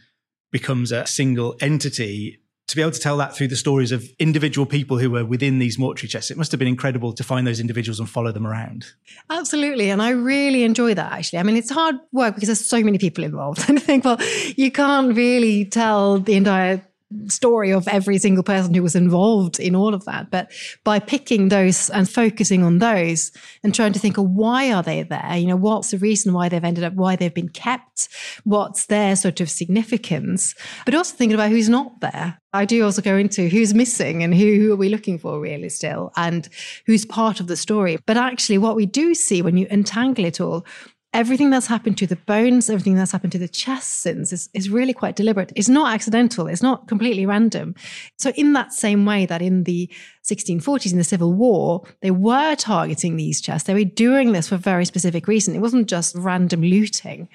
becomes 0.53 0.93
a 0.93 1.07
single 1.07 1.57
entity 1.61 2.39
to 2.69 2.77
be 2.77 2.83
able 2.83 2.93
to 2.93 3.01
tell 3.01 3.17
that 3.19 3.37
through 3.37 3.49
the 3.49 3.57
stories 3.57 3.93
of 3.93 4.09
individual 4.19 4.65
people 4.65 4.99
who 4.99 5.11
were 5.11 5.25
within 5.25 5.59
these 5.59 5.79
mortuary 5.79 6.09
chests, 6.09 6.31
it 6.31 6.39
must 6.39 6.53
have 6.53 6.59
been 6.59 6.69
incredible 6.69 7.13
to 7.13 7.23
find 7.23 7.47
those 7.47 7.61
individuals 7.61 7.99
and 7.99 8.09
follow 8.09 8.33
them 8.33 8.47
around. 8.47 8.87
Absolutely. 9.29 9.91
And 9.91 10.01
I 10.01 10.11
really 10.11 10.63
enjoy 10.63 10.95
that 10.95 11.13
actually. 11.13 11.41
I 11.41 11.43
mean, 11.43 11.57
it's 11.57 11.71
hard 11.71 11.97
work 12.13 12.35
because 12.35 12.47
there's 12.47 12.65
so 12.65 12.83
many 12.83 12.99
people 12.99 13.25
involved. 13.25 13.65
And 13.69 13.79
I 13.79 13.83
think, 13.83 14.05
well, 14.05 14.19
you 14.57 14.71
can't 14.71 15.15
really 15.17 15.65
tell 15.65 16.19
the 16.19 16.35
entire 16.35 16.83
story 17.29 17.73
of 17.73 17.87
every 17.89 18.19
single 18.19 18.43
person 18.43 18.75
who 18.75 18.83
was 18.83 18.95
involved 18.95 19.61
in 19.61 19.75
all 19.75 19.95
of 19.95 20.05
that. 20.05 20.31
But 20.31 20.51
by 20.85 20.99
picking 20.99 21.49
those 21.49 21.91
and 21.91 22.09
focusing 22.09 22.63
on 22.63 22.79
those 22.79 23.33
and 23.63 23.75
trying 23.75 23.93
to 23.93 23.99
think 23.99 24.19
of 24.19 24.29
why 24.31 24.73
are 24.73 24.83
they 24.83 25.03
there? 25.03 25.37
You 25.37 25.49
know, 25.49 25.57
what's 25.57 25.91
the 25.91 25.99
reason 25.99 26.33
why 26.33 26.49
they've 26.49 26.63
ended 26.63 26.85
up, 26.85 26.95
why 26.95 27.17
they've 27.17 27.33
been 27.33 27.49
kept? 27.49 28.09
What's 28.45 28.87
their 28.87 29.17
sort 29.17 29.41
of 29.41 29.51
significance? 29.51 30.55
But 30.85 30.95
also 30.95 31.17
thinking 31.17 31.35
about 31.35 31.51
who's 31.51 31.69
not 31.69 32.01
there. 32.01 32.39
I 32.55 32.67
do 32.67 32.85
also 32.85 33.01
go 33.01 33.17
into 33.17 33.49
who's 33.49 33.73
missing 33.73 34.23
and 34.23 34.35
who, 34.35 34.57
who 34.57 34.73
are 34.73 34.77
we 34.77 34.91
looking 34.91 35.19
for 35.19 35.41
really 35.41 35.71
still 35.71 36.13
and 36.17 36.49
who's 36.87 37.07
part 37.07 37.41
of 37.41 37.47
the 37.47 37.57
story. 37.57 37.99
But 38.05 38.19
actually 38.19 38.59
what 38.59 38.77
we 38.77 38.85
do 38.85 39.15
see 39.15 39.41
when 39.41 39.57
you 39.57 39.67
untangle 39.71 40.27
it 40.27 40.41
all 40.41 40.67
everything 41.13 41.51
that's 41.51 41.67
happened 41.67 41.99
to 41.99 42.07
the 42.07 42.17
bones, 42.17 42.71
everything 42.71 42.95
that's 42.95 43.13
happened 43.13 43.33
to 43.33 43.39
the 43.39 43.49
chest 43.49 44.07
is, 44.07 44.49
is 44.55 44.71
really 44.71 44.95
quite 44.95 45.17
deliberate. 45.17 45.53
It's 45.55 45.69
not 45.69 45.93
accidental. 45.93 46.47
It's 46.47 46.63
not 46.63 46.89
completely 46.89 47.27
random. 47.27 47.75
So 48.19 48.31
in 48.31 48.55
that 48.55 48.73
same 48.73 49.05
way 49.05 49.27
that 49.27 49.43
in 49.43 49.65
the 49.65 49.91
1640s 50.25 50.93
in 50.93 50.99
the 50.99 51.05
Civil 51.05 51.33
War, 51.33 51.83
they 52.01 52.11
were 52.11 52.55
targeting 52.55 53.17
these 53.17 53.41
chests, 53.41 53.67
they 53.67 53.75
were 53.75 53.85
doing 53.85 54.33
this 54.33 54.49
for 54.49 54.57
very 54.57 54.85
specific 54.85 55.29
reason. 55.29 55.55
It 55.55 55.61
wasn't 55.61 55.89
just 55.89 56.15
random 56.15 56.63
looting. 56.63 57.29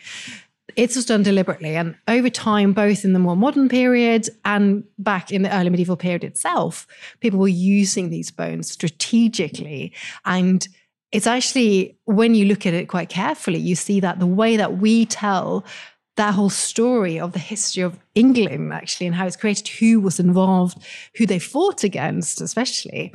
It 0.75 0.95
was 0.95 1.05
done 1.05 1.23
deliberately. 1.23 1.75
And 1.75 1.95
over 2.07 2.29
time, 2.29 2.73
both 2.73 3.05
in 3.05 3.13
the 3.13 3.19
more 3.19 3.35
modern 3.35 3.69
period 3.69 4.29
and 4.43 4.83
back 4.99 5.31
in 5.31 5.43
the 5.43 5.55
early 5.55 5.69
medieval 5.69 5.95
period 5.95 6.23
itself, 6.23 6.87
people 7.19 7.39
were 7.39 7.47
using 7.47 8.09
these 8.09 8.31
bones 8.31 8.69
strategically 8.69 9.93
and 10.25 10.67
it's 11.11 11.27
actually, 11.27 11.97
when 12.05 12.35
you 12.35 12.45
look 12.45 12.65
at 12.65 12.73
it 12.73 12.87
quite 12.87 13.09
carefully, 13.09 13.59
you 13.59 13.75
see 13.75 13.99
that 13.99 14.19
the 14.19 14.27
way 14.27 14.57
that 14.57 14.77
we 14.77 15.05
tell 15.05 15.65
that 16.17 16.33
whole 16.33 16.49
story 16.49 17.19
of 17.19 17.31
the 17.33 17.39
history 17.39 17.83
of 17.83 17.97
England, 18.15 18.73
actually, 18.73 19.07
and 19.07 19.15
how 19.15 19.25
it's 19.25 19.35
created, 19.35 19.67
who 19.67 19.99
was 19.99 20.19
involved, 20.19 20.77
who 21.15 21.25
they 21.25 21.39
fought 21.39 21.83
against, 21.83 22.41
especially, 22.41 23.13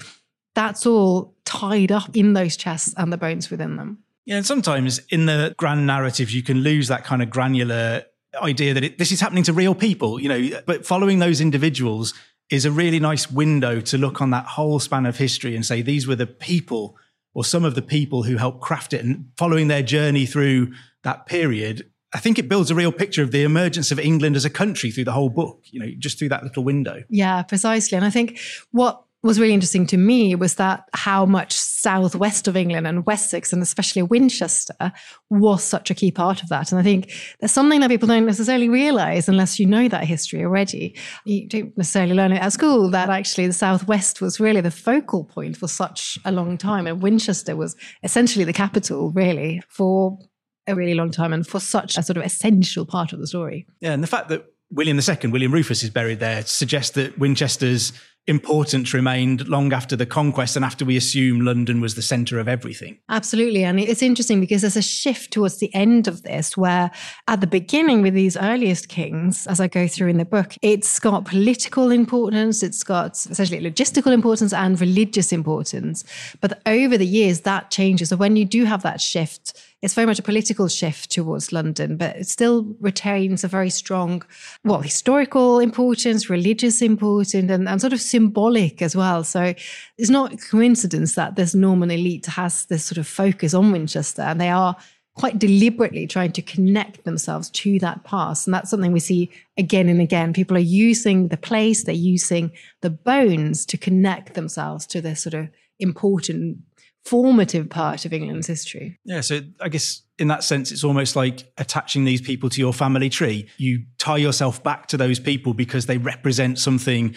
that's 0.54 0.86
all 0.86 1.34
tied 1.44 1.90
up 1.90 2.16
in 2.16 2.32
those 2.32 2.56
chests 2.56 2.94
and 2.96 3.12
the 3.12 3.16
bones 3.16 3.50
within 3.50 3.76
them. 3.76 3.98
Yeah, 4.24 4.36
and 4.36 4.46
sometimes 4.46 5.00
in 5.08 5.26
the 5.26 5.54
grand 5.58 5.86
narratives, 5.86 6.34
you 6.34 6.42
can 6.42 6.58
lose 6.58 6.88
that 6.88 7.04
kind 7.04 7.22
of 7.22 7.30
granular 7.30 8.04
idea 8.40 8.72
that 8.72 8.84
it, 8.84 8.98
this 8.98 9.12
is 9.12 9.20
happening 9.20 9.42
to 9.44 9.52
real 9.52 9.74
people, 9.74 10.20
you 10.20 10.28
know, 10.28 10.60
but 10.64 10.86
following 10.86 11.18
those 11.18 11.40
individuals 11.40 12.14
is 12.50 12.64
a 12.64 12.70
really 12.70 13.00
nice 13.00 13.30
window 13.30 13.80
to 13.80 13.98
look 13.98 14.22
on 14.22 14.30
that 14.30 14.46
whole 14.46 14.78
span 14.78 15.06
of 15.06 15.16
history 15.16 15.54
and 15.54 15.66
say 15.66 15.82
these 15.82 16.06
were 16.06 16.16
the 16.16 16.26
people 16.26 16.96
or 17.34 17.44
some 17.44 17.64
of 17.64 17.74
the 17.74 17.82
people 17.82 18.24
who 18.24 18.36
helped 18.36 18.60
craft 18.60 18.92
it 18.92 19.04
and 19.04 19.30
following 19.36 19.68
their 19.68 19.82
journey 19.82 20.26
through 20.26 20.72
that 21.02 21.26
period, 21.26 21.90
I 22.14 22.18
think 22.18 22.38
it 22.38 22.48
builds 22.48 22.70
a 22.70 22.74
real 22.74 22.92
picture 22.92 23.22
of 23.22 23.30
the 23.30 23.42
emergence 23.42 23.90
of 23.90 23.98
England 23.98 24.36
as 24.36 24.44
a 24.44 24.50
country 24.50 24.90
through 24.90 25.04
the 25.04 25.12
whole 25.12 25.30
book, 25.30 25.64
you 25.70 25.80
know, 25.80 25.90
just 25.98 26.18
through 26.18 26.28
that 26.28 26.42
little 26.42 26.62
window. 26.62 27.02
Yeah, 27.08 27.42
precisely. 27.42 27.96
And 27.96 28.04
I 28.04 28.10
think 28.10 28.38
what 28.70 29.02
was 29.22 29.38
really 29.38 29.54
interesting 29.54 29.86
to 29.86 29.96
me 29.96 30.34
was 30.34 30.56
that 30.56 30.88
how 30.94 31.24
much 31.24 31.52
southwest 31.52 32.48
of 32.48 32.56
England 32.56 32.86
and 32.86 33.06
Wessex 33.06 33.52
and 33.52 33.62
especially 33.62 34.02
Winchester 34.02 34.92
was 35.30 35.62
such 35.62 35.90
a 35.90 35.94
key 35.94 36.10
part 36.10 36.42
of 36.42 36.48
that. 36.48 36.72
And 36.72 36.78
I 36.80 36.82
think 36.82 37.12
there's 37.38 37.52
something 37.52 37.80
that 37.80 37.90
people 37.90 38.08
don't 38.08 38.26
necessarily 38.26 38.68
realize 38.68 39.28
unless 39.28 39.60
you 39.60 39.66
know 39.66 39.88
that 39.88 40.04
history 40.04 40.42
already. 40.42 40.96
You 41.24 41.48
don't 41.48 41.76
necessarily 41.78 42.14
learn 42.14 42.32
it 42.32 42.42
at 42.42 42.52
school 42.52 42.90
that 42.90 43.10
actually 43.10 43.46
the 43.46 43.52
southwest 43.52 44.20
was 44.20 44.40
really 44.40 44.60
the 44.60 44.70
focal 44.70 45.24
point 45.24 45.56
for 45.56 45.68
such 45.68 46.18
a 46.24 46.32
long 46.32 46.58
time. 46.58 46.86
And 46.88 47.00
Winchester 47.00 47.54
was 47.54 47.76
essentially 48.02 48.44
the 48.44 48.52
capital, 48.52 49.12
really, 49.12 49.62
for 49.68 50.18
a 50.66 50.74
really 50.74 50.94
long 50.94 51.10
time 51.10 51.32
and 51.32 51.46
for 51.46 51.60
such 51.60 51.96
a 51.96 52.02
sort 52.02 52.16
of 52.16 52.24
essential 52.24 52.86
part 52.86 53.12
of 53.12 53.20
the 53.20 53.26
story. 53.26 53.66
Yeah, 53.80 53.92
and 53.92 54.02
the 54.02 54.08
fact 54.08 54.28
that 54.28 54.46
William 54.70 54.98
II, 54.98 55.30
William 55.30 55.52
Rufus, 55.52 55.82
is 55.82 55.90
buried 55.90 56.20
there 56.20 56.42
suggests 56.42 56.92
that 56.92 57.18
Winchester's 57.18 57.92
importance 58.28 58.94
remained 58.94 59.48
long 59.48 59.72
after 59.72 59.96
the 59.96 60.06
conquest 60.06 60.54
and 60.54 60.64
after 60.64 60.84
we 60.84 60.96
assume 60.96 61.40
London 61.40 61.80
was 61.80 61.96
the 61.96 62.02
centre 62.02 62.38
of 62.38 62.46
everything. 62.46 62.98
Absolutely. 63.08 63.64
And 63.64 63.80
it's 63.80 64.02
interesting 64.02 64.40
because 64.40 64.60
there's 64.60 64.76
a 64.76 64.82
shift 64.82 65.32
towards 65.32 65.58
the 65.58 65.74
end 65.74 66.06
of 66.06 66.22
this 66.22 66.56
where 66.56 66.92
at 67.26 67.40
the 67.40 67.48
beginning 67.48 68.00
with 68.00 68.14
these 68.14 68.36
earliest 68.36 68.88
kings, 68.88 69.46
as 69.48 69.58
I 69.58 69.66
go 69.66 69.88
through 69.88 70.08
in 70.08 70.18
the 70.18 70.24
book, 70.24 70.54
it's 70.62 71.00
got 71.00 71.24
political 71.24 71.90
importance, 71.90 72.62
it's 72.62 72.84
got 72.84 73.12
essentially 73.12 73.60
logistical 73.60 74.12
importance 74.12 74.52
and 74.52 74.80
religious 74.80 75.32
importance. 75.32 76.04
But 76.40 76.62
over 76.64 76.96
the 76.96 77.06
years, 77.06 77.40
that 77.40 77.70
changes. 77.70 78.10
So 78.10 78.16
when 78.16 78.36
you 78.36 78.44
do 78.44 78.64
have 78.64 78.82
that 78.82 79.00
shift, 79.00 79.60
it's 79.82 79.94
very 79.94 80.06
much 80.06 80.20
a 80.20 80.22
political 80.22 80.68
shift 80.68 81.10
towards 81.10 81.52
London, 81.52 81.96
but 81.96 82.14
it 82.14 82.28
still 82.28 82.74
retains 82.80 83.42
a 83.42 83.48
very 83.48 83.68
strong, 83.68 84.22
well, 84.64 84.80
historical 84.80 85.58
importance, 85.58 86.30
religious 86.30 86.80
importance, 86.80 87.50
and, 87.50 87.68
and 87.68 87.80
sort 87.80 87.92
of 87.92 88.00
symbolic 88.00 88.80
as 88.80 88.94
well. 88.94 89.24
So 89.24 89.54
it's 89.98 90.10
not 90.10 90.34
a 90.34 90.36
coincidence 90.36 91.16
that 91.16 91.34
this 91.34 91.52
Norman 91.52 91.90
elite 91.90 92.26
has 92.26 92.66
this 92.66 92.84
sort 92.84 92.98
of 92.98 93.08
focus 93.08 93.54
on 93.54 93.72
Winchester, 93.72 94.22
and 94.22 94.40
they 94.40 94.50
are 94.50 94.76
quite 95.14 95.38
deliberately 95.38 96.06
trying 96.06 96.32
to 96.32 96.42
connect 96.42 97.04
themselves 97.04 97.50
to 97.50 97.78
that 97.80 98.04
past. 98.04 98.46
And 98.46 98.54
that's 98.54 98.70
something 98.70 98.92
we 98.92 99.00
see 99.00 99.30
again 99.58 99.88
and 99.88 100.00
again. 100.00 100.32
People 100.32 100.56
are 100.56 100.60
using 100.60 101.28
the 101.28 101.36
place, 101.36 101.84
they're 101.84 101.94
using 101.94 102.52
the 102.82 102.90
bones 102.90 103.66
to 103.66 103.76
connect 103.76 104.34
themselves 104.34 104.86
to 104.86 105.00
this 105.00 105.22
sort 105.22 105.34
of 105.34 105.48
important 105.80 106.58
formative 107.04 107.68
part 107.68 108.04
of 108.04 108.12
England's 108.12 108.46
history. 108.46 108.98
Yeah, 109.04 109.20
so 109.20 109.40
I 109.60 109.68
guess 109.68 110.02
in 110.18 110.28
that 110.28 110.44
sense, 110.44 110.70
it's 110.70 110.84
almost 110.84 111.16
like 111.16 111.52
attaching 111.58 112.04
these 112.04 112.20
people 112.20 112.48
to 112.50 112.60
your 112.60 112.72
family 112.72 113.08
tree. 113.08 113.48
You 113.58 113.84
tie 113.98 114.18
yourself 114.18 114.62
back 114.62 114.86
to 114.88 114.96
those 114.96 115.18
people 115.18 115.54
because 115.54 115.86
they 115.86 115.98
represent 115.98 116.58
something 116.58 117.16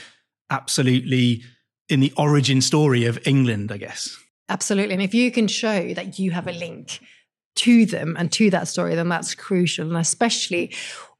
absolutely 0.49 1.43
in 1.89 1.99
the 1.99 2.11
origin 2.17 2.61
story 2.61 3.05
of 3.05 3.19
England, 3.27 3.71
I 3.71 3.77
guess. 3.77 4.17
Absolutely. 4.49 4.93
And 4.93 5.03
if 5.03 5.13
you 5.13 5.31
can 5.31 5.47
show 5.47 5.93
that 5.93 6.19
you 6.19 6.31
have 6.31 6.47
a 6.47 6.51
link 6.51 6.99
to 7.57 7.85
them 7.85 8.15
and 8.17 8.31
to 8.33 8.49
that 8.49 8.67
story, 8.67 8.95
then 8.95 9.09
that's 9.09 9.35
crucial. 9.35 9.87
And 9.87 9.97
especially 9.97 10.73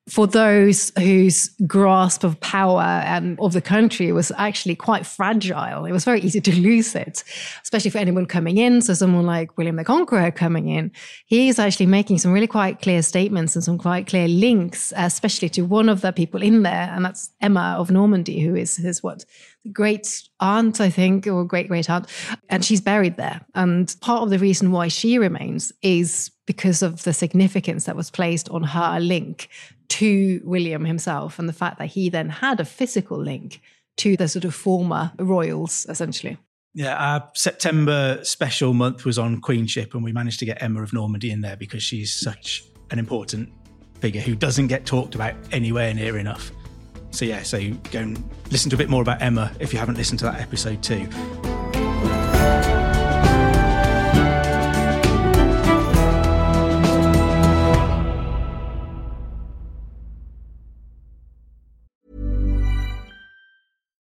for 0.08 0.28
those 0.28 0.92
whose 1.00 1.50
grasp 1.66 2.24
of 2.24 2.40
power 2.40 2.82
and 2.82 3.40
of 3.40 3.54
the 3.54 3.62
country 3.62 4.12
was 4.12 4.32
actually 4.38 4.76
quite 4.76 5.04
fragile. 5.04 5.86
It 5.86 5.92
was 5.92 6.06
very 6.06 6.22
easy 6.22 6.40
to 6.42 6.56
lose 6.62 6.94
it, 6.94 7.24
especially 7.64 7.90
for 7.90 7.98
anyone 7.98 8.28
coming 8.28 8.58
in. 8.58 8.82
So 8.82 8.94
someone 8.94 9.26
like 9.26 9.58
William 9.58 9.78
the 9.78 9.84
Conqueror 9.84 10.30
coming 10.30 10.70
in, 10.70 10.92
he's 11.26 11.58
actually 11.58 11.88
making 11.88 12.20
some 12.20 12.32
really 12.32 12.46
quite 12.48 12.82
clear 12.82 13.02
statements 13.02 13.56
and 13.56 13.64
some 13.64 13.80
quite 13.80 14.06
clear 14.06 14.28
links, 14.28 14.94
especially 14.96 15.50
to 15.50 15.64
one 15.64 15.90
of 15.90 16.02
the 16.02 16.12
people 16.12 16.42
in 16.44 16.62
there, 16.62 16.92
and 16.94 17.04
that's 17.04 17.32
Emma 17.42 17.76
of 17.80 17.90
Normandy, 17.90 18.42
who 18.42 18.56
is 18.56 18.76
his 18.76 19.02
what 19.02 19.26
great 19.72 20.22
aunt, 20.40 20.80
I 20.80 20.92
think, 20.92 21.26
or 21.26 21.44
great 21.46 21.68
great 21.68 21.90
aunt, 21.90 22.08
and 22.50 22.64
she's 22.64 22.82
buried 22.82 23.18
there. 23.18 23.42
And 23.56 23.94
part 24.02 24.22
of 24.22 24.30
the 24.30 24.38
reason 24.38 24.72
why 24.72 24.88
she 24.88 25.18
remains 25.18 25.72
is 25.82 26.30
because 26.46 26.82
of 26.82 27.04
the 27.04 27.14
significance 27.14 27.86
that 27.86 27.96
was 27.96 28.12
placed 28.12 28.50
on 28.50 28.64
her 28.64 29.00
link 29.00 29.50
to 29.88 30.42
William 30.44 30.86
himself 30.86 31.40
and 31.40 31.50
the 31.50 31.54
fact 31.54 31.80
that 31.80 31.88
he 31.88 32.10
then 32.10 32.30
had 32.30 32.60
a 32.60 32.66
physical 32.66 33.18
link 33.18 33.62
to 33.98 34.18
the 34.18 34.28
sort 34.28 34.46
of 34.46 34.54
former 34.54 35.12
royals, 35.18 35.86
essentially. 35.90 36.38
Yeah, 36.74 36.96
our 36.96 37.30
September 37.34 38.20
special 38.24 38.74
month 38.74 39.06
was 39.06 39.18
on 39.18 39.40
queenship, 39.40 39.94
and 39.94 40.04
we 40.04 40.12
managed 40.12 40.40
to 40.40 40.46
get 40.46 40.62
Emma 40.62 40.84
of 40.84 40.92
Normandy 40.92 41.32
in 41.32 41.40
there 41.40 41.56
because 41.56 41.82
she's 41.82 42.14
such 42.14 42.66
an 42.92 43.00
important 43.00 43.50
figure 44.02 44.22
who 44.22 44.36
doesn't 44.36 44.68
get 44.68 44.86
talked 44.86 45.16
about 45.16 45.36
anywhere 45.54 45.94
near 45.94 46.18
enough. 46.18 46.52
So, 47.12 47.24
yeah, 47.24 47.44
so 47.44 47.70
go 47.92 48.00
and 48.00 48.22
listen 48.52 48.70
to 48.72 48.76
a 48.76 48.78
bit 48.78 48.90
more 48.90 49.02
about 49.02 49.22
Emma 49.22 49.54
if 49.60 49.72
you 49.72 49.80
haven't 49.80 49.96
listened 49.96 50.20
to 50.20 50.26
that 50.26 50.42
episode 50.42 50.84
too. 50.84 51.08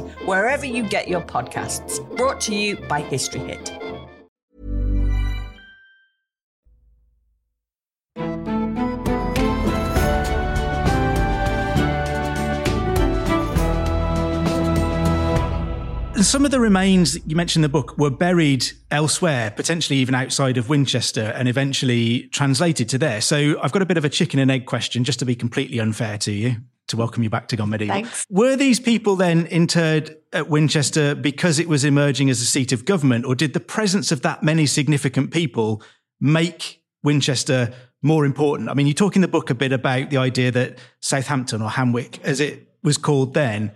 wherever 0.00 0.66
you 0.66 0.88
get 0.88 1.08
your 1.08 1.22
podcasts. 1.22 2.00
Brought 2.16 2.40
to 2.42 2.54
you 2.54 2.76
by 2.88 3.00
History 3.00 3.40
Hit. 3.40 3.72
Some 16.22 16.44
of 16.44 16.52
the 16.52 16.60
remains 16.60 17.14
that 17.14 17.28
you 17.28 17.34
mentioned 17.34 17.64
in 17.64 17.70
the 17.70 17.72
book 17.72 17.98
were 17.98 18.08
buried 18.08 18.64
elsewhere, 18.92 19.50
potentially 19.50 19.98
even 19.98 20.14
outside 20.14 20.56
of 20.56 20.68
Winchester, 20.68 21.32
and 21.36 21.48
eventually 21.48 22.28
translated 22.28 22.88
to 22.90 22.98
there. 22.98 23.20
So 23.20 23.60
I've 23.60 23.72
got 23.72 23.82
a 23.82 23.86
bit 23.86 23.96
of 23.96 24.04
a 24.04 24.08
chicken 24.08 24.38
and 24.38 24.48
egg 24.48 24.66
question, 24.66 25.02
just 25.02 25.18
to 25.18 25.24
be 25.24 25.34
completely 25.34 25.80
unfair 25.80 26.18
to 26.18 26.30
you, 26.30 26.56
to 26.88 26.96
welcome 26.96 27.22
you 27.22 27.30
back 27.30 27.48
to 27.48 27.56
Gone 27.56 27.70
Medieval. 27.70 27.94
Thanks. 27.94 28.26
Were 28.28 28.56
these 28.56 28.80
people 28.80 29.16
then 29.16 29.46
interred 29.46 30.16
at 30.32 30.48
Winchester 30.48 31.14
because 31.14 31.58
it 31.58 31.68
was 31.68 31.84
emerging 31.84 32.30
as 32.30 32.40
a 32.40 32.44
seat 32.44 32.72
of 32.72 32.84
government, 32.84 33.24
or 33.24 33.34
did 33.34 33.52
the 33.52 33.60
presence 33.60 34.12
of 34.12 34.22
that 34.22 34.42
many 34.42 34.66
significant 34.66 35.30
people 35.30 35.82
make 36.20 36.82
Winchester 37.02 37.72
more 38.02 38.24
important? 38.24 38.68
I 38.68 38.74
mean, 38.74 38.86
you 38.86 38.94
talk 38.94 39.16
in 39.16 39.22
the 39.22 39.28
book 39.28 39.50
a 39.50 39.54
bit 39.54 39.72
about 39.72 40.10
the 40.10 40.18
idea 40.18 40.50
that 40.50 40.78
Southampton 41.00 41.62
or 41.62 41.70
Hamwic, 41.70 42.22
as 42.22 42.40
it 42.40 42.68
was 42.82 42.98
called 42.98 43.34
then, 43.34 43.72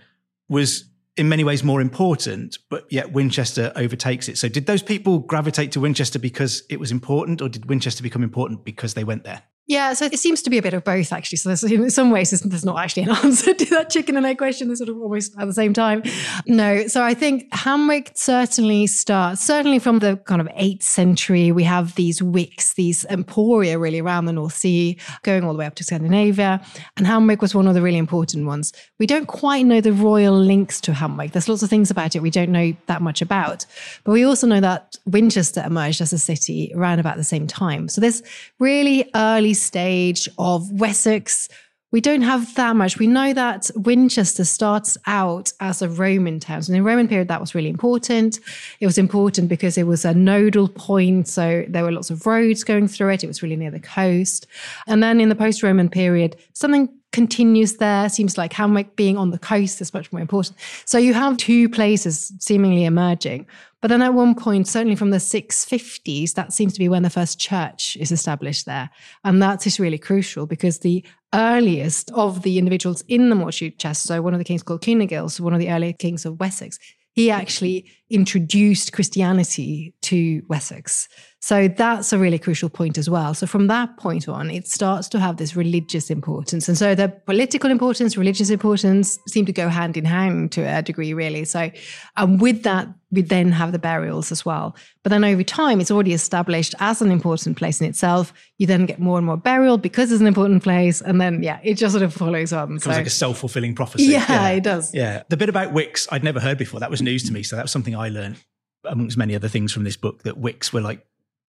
was 0.49 0.85
in 1.17 1.29
many 1.29 1.45
ways 1.45 1.65
more 1.65 1.81
important, 1.81 2.59
but 2.69 2.91
yet 2.93 3.13
Winchester 3.13 3.73
overtakes 3.75 4.29
it. 4.29 4.37
So, 4.37 4.49
did 4.49 4.67
those 4.67 4.83
people 4.83 5.21
gravitate 5.21 5.73
to 5.73 5.81
Winchester 5.81 6.19
because 6.19 6.63
it 6.69 6.79
was 6.79 6.93
important, 6.93 7.41
or 7.41 7.49
did 7.49 7.67
Winchester 7.67 8.03
become 8.03 8.23
important 8.23 8.65
because 8.65 8.95
they 8.95 9.05
went 9.05 9.25
there? 9.25 9.43
Yeah, 9.69 9.95
so 9.95 10.05
it 10.05 10.19
seems 10.21 10.43
to 10.43 10.51
be 10.51 10.59
a 10.59 10.63
bit 10.63 10.75
of 10.75 10.85
both, 10.85 11.13
actually. 11.13 11.39
So 11.39 11.49
there's, 11.49 11.65
in 11.65 11.91
some 11.91 12.13
ways, 12.13 12.31
there's, 12.31 12.43
there's 12.43 12.65
not 12.65 12.79
actually 12.79 13.03
an 13.05 13.11
answer 13.25 13.53
to 13.53 13.65
that 13.67 13.91
chicken 13.91 14.17
and 14.17 14.25
egg 14.25 14.39
question. 14.39 14.69
They're 14.69 14.77
sort 14.77 14.91
of 14.91 15.01
almost 15.01 15.35
at 15.39 15.47
the 15.47 15.53
same 15.53 15.73
time. 15.73 16.05
No, 16.47 16.87
so 16.87 17.03
I 17.03 17.15
think 17.15 17.51
Hamwic 17.51 18.17
certainly 18.17 18.87
starts, 18.87 19.41
certainly 19.41 19.81
from 19.81 19.99
the 19.99 20.19
kind 20.19 20.41
of 20.41 20.47
8th 20.49 20.85
century, 20.85 21.51
we 21.51 21.65
have 21.65 21.97
these 21.97 22.21
wics, 22.21 22.75
these 22.75 23.05
emporia 23.07 23.77
really 23.79 23.99
around 23.99 24.27
the 24.27 24.33
North 24.33 24.55
Sea, 24.55 24.99
going 25.23 25.43
all 25.43 25.53
the 25.53 25.59
way 25.59 25.67
up 25.67 25.75
to 25.77 25.85
Scandinavia. 25.85 26.65
And 26.97 27.05
Hamwic 27.05 27.41
was 27.41 27.53
one 27.53 27.67
of 27.67 27.75
the 27.75 27.83
really 27.83 27.99
important 27.99 28.47
ones. 28.47 28.73
We 29.01 29.07
don't 29.07 29.27
quite 29.27 29.67
know 29.67 29.81
the 29.81 29.93
royal 29.93 30.39
links 30.39 30.81
to 30.83 30.93
Hamwic. 30.93 31.33
There's 31.33 31.49
lots 31.49 31.65
of 31.65 31.71
things 31.71 31.91
about 31.91 32.15
it 32.15 32.21
we 32.21 32.31
don't 32.31 32.51
know 32.51 32.73
that 32.87 33.03
much 33.03 33.21
about. 33.21 33.67
But 34.05 34.13
we 34.13 34.23
also 34.25 34.47
know 34.47 34.61
that 34.61 34.97
Winchester 35.07 35.65
emerged 35.67 36.01
as 36.01 36.13
a 36.13 36.19
city 36.19 36.73
around 36.75 37.01
about 37.01 37.17
the 37.17 37.25
same 37.25 37.49
time. 37.49 37.89
So 37.89 38.01
this 38.01 38.23
really 38.61 39.11
early 39.15 39.55
stage 39.61 40.29
of 40.39 40.71
Wessex. 40.73 41.49
We 41.93 42.01
don't 42.01 42.23
have 42.23 42.55
that 42.57 42.77
much. 42.77 42.99
We 42.99 43.07
know 43.07 43.33
that 43.33 43.71
Winchester 43.77 44.45
starts 44.45 44.99
out 45.07 45.53
as 45.61 45.81
a 45.83 45.89
Roman 45.89 46.41
town. 46.41 46.63
So 46.63 46.73
in 46.73 46.79
the 46.79 46.83
Roman 46.83 47.09
period, 47.09 47.29
that 47.29 47.41
was 47.41 47.55
really 47.55 47.71
important. 47.71 48.41
It 48.81 48.87
was 48.87 48.99
important 48.99 49.49
because 49.49 49.79
it 49.79 49.87
was 49.87 50.05
a 50.05 50.13
nodal 50.13 50.69
point. 50.69 51.29
So 51.29 51.65
there 51.69 51.85
were 51.85 51.93
lots 51.93 52.11
of 52.11 52.27
roads 52.27 52.65
going 52.65 52.89
through 52.89 53.11
it. 53.11 53.25
It 53.25 53.29
was 53.29 53.43
really 53.43 53.57
near 53.57 53.71
the 53.71 53.81
coast. 53.81 54.47
And 54.87 55.03
then 55.03 55.21
in 55.21 55.29
the 55.29 55.37
post 55.37 55.63
Roman 55.63 55.89
period, 55.89 56.37
something 56.55 56.89
continues 57.17 57.79
there. 57.79 58.11
Seems 58.11 58.37
like 58.37 58.53
Hamwic 58.53 58.95
being 58.95 59.17
on 59.17 59.31
the 59.31 59.39
coast 59.39 59.81
is 59.81 59.95
much 59.95 60.13
more 60.13 60.21
important. 60.21 60.59
So 60.85 60.99
you 60.99 61.15
have 61.15 61.39
two 61.39 61.67
places 61.71 62.31
seemingly 62.41 62.85
emerging. 62.85 63.47
But 63.81 63.89
then 63.89 64.03
at 64.03 64.13
one 64.13 64.35
point, 64.35 64.69
certainly 64.69 64.97
from 64.97 65.13
the 65.13 65.17
650s, 65.17 66.35
that 66.35 66.53
seems 66.53 66.75
to 66.75 66.79
be 66.79 66.91
when 66.91 67.05
the 67.05 67.09
first 67.09 67.41
church 67.41 67.97
is 67.99 68.13
established 68.13 68.67
there. 68.67 68.91
And 69.25 69.43
that 69.43 69.67
is 69.67 69.81
really 69.81 69.97
crucial 69.97 70.45
because 70.45 70.81
the 70.81 71.03
earliest 71.33 72.11
of 72.13 72.43
the 72.43 72.59
individuals 72.59 73.03
in 73.09 73.31
the 73.31 73.35
mortuary 73.35 73.71
chest, 73.71 74.03
so 74.03 74.21
one 74.21 74.35
of 74.35 74.39
the 74.39 74.45
kings 74.45 74.63
called 74.63 74.85
Cynegils, 74.85 75.37
so 75.37 75.45
one 75.45 75.55
of 75.55 75.59
the 75.59 75.71
earlier 75.71 75.95
kings 75.95 76.27
of 76.27 76.39
Wessex, 76.39 76.79
he 77.17 77.31
actually 77.31 77.91
introduced 78.11 78.93
Christianity 78.93 79.95
to 80.03 80.43
Wessex. 80.49 81.09
So 81.41 81.67
that's 81.67 82.13
a 82.13 82.19
really 82.19 82.39
crucial 82.39 82.69
point 82.69 82.99
as 82.99 83.09
well. 83.09 83.33
So 83.33 83.47
from 83.47 83.69
that 83.69 83.97
point 83.97 84.29
on, 84.29 84.51
it 84.51 84.69
starts 84.69 85.09
to 85.09 85.19
have 85.19 85.39
this 85.39 85.57
religious 85.57 86.11
importance. 86.11 86.69
And 86.69 86.77
so 86.77 86.95
the 86.95 87.09
political 87.09 87.71
importance, 87.71 88.17
religious 88.17 88.51
importance 88.51 89.19
seem 89.27 89.47
to 89.47 89.53
go 89.53 89.69
hand 89.69 89.97
in 89.97 90.05
hand 90.05 90.53
to 90.53 90.61
a 90.63 90.83
degree, 90.83 91.15
really. 91.15 91.47
So 91.47 91.71
and 92.17 92.41
with 92.41 92.65
that, 92.65 92.89
we 93.17 93.23
then 93.23 93.51
have 93.51 93.73
the 93.73 93.79
burials 93.79 94.31
as 94.31 94.45
well. 94.45 94.77
But 95.03 95.11
then 95.11 95.25
over 95.25 95.43
time, 95.43 95.81
it's 95.81 95.91
already 95.91 96.13
established 96.13 96.75
as 96.79 97.03
an 97.03 97.11
important 97.11 97.57
place 97.57 97.81
in 97.81 97.89
itself. 97.89 98.33
You 98.59 98.67
then 98.67 98.87
get 98.87 99.01
more 99.01 99.17
and 99.17 99.27
more 99.27 99.39
burial 99.39 99.79
because 99.79 100.13
it's 100.13 100.21
an 100.21 100.27
important 100.27 100.63
place. 100.63 101.01
And 101.01 101.21
then, 101.21 101.43
yeah, 101.43 101.59
it 101.65 101.75
just 101.75 101.93
sort 101.93 102.05
of 102.05 102.13
follows 102.13 102.53
on. 102.53 102.77
It 102.77 102.83
so, 102.83 102.91
like 102.91 103.07
a 103.07 103.11
self 103.11 103.39
fulfilling 103.39 103.75
prophecy. 103.75 104.05
yeah, 104.05 104.51
it 104.51 104.63
does. 104.63 104.95
Yeah. 104.95 105.23
The 105.31 105.37
bit 105.37 105.49
about 105.49 105.73
Wics, 105.73 106.07
I'd 106.13 106.23
never 106.23 106.39
heard 106.39 106.59
before. 106.59 106.79
That 106.79 106.91
was 106.91 107.03
news 107.03 107.25
to 107.25 107.33
me. 107.33 107.43
So 107.43 107.57
that 107.57 107.63
was 107.63 107.73
something 107.73 107.97
I 107.97 108.11
learned, 108.11 108.37
amongst 108.85 109.17
many 109.17 109.35
other 109.35 109.49
things 109.49 109.73
from 109.73 109.85
this 109.85 109.97
book, 109.97 110.23
that 110.23 110.39
Wics 110.39 110.73
were 110.73 110.83
like 110.83 111.05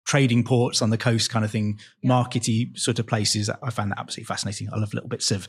trading 0.06 0.44
ports 0.44 0.82
on 0.82 0.90
the 0.90 0.98
coast 0.98 1.30
kind 1.30 1.44
of 1.44 1.50
thing, 1.50 1.80
markety 2.04 2.78
sort 2.78 2.98
of 2.98 3.06
places. 3.06 3.48
I 3.48 3.70
found 3.70 3.90
that 3.90 3.98
absolutely 3.98 4.26
fascinating. 4.26 4.68
I 4.70 4.78
love 4.78 4.92
little 4.92 5.08
bits 5.08 5.30
of 5.30 5.48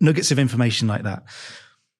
nuggets 0.00 0.30
of 0.30 0.38
information 0.38 0.86
like 0.86 1.04
that. 1.04 1.24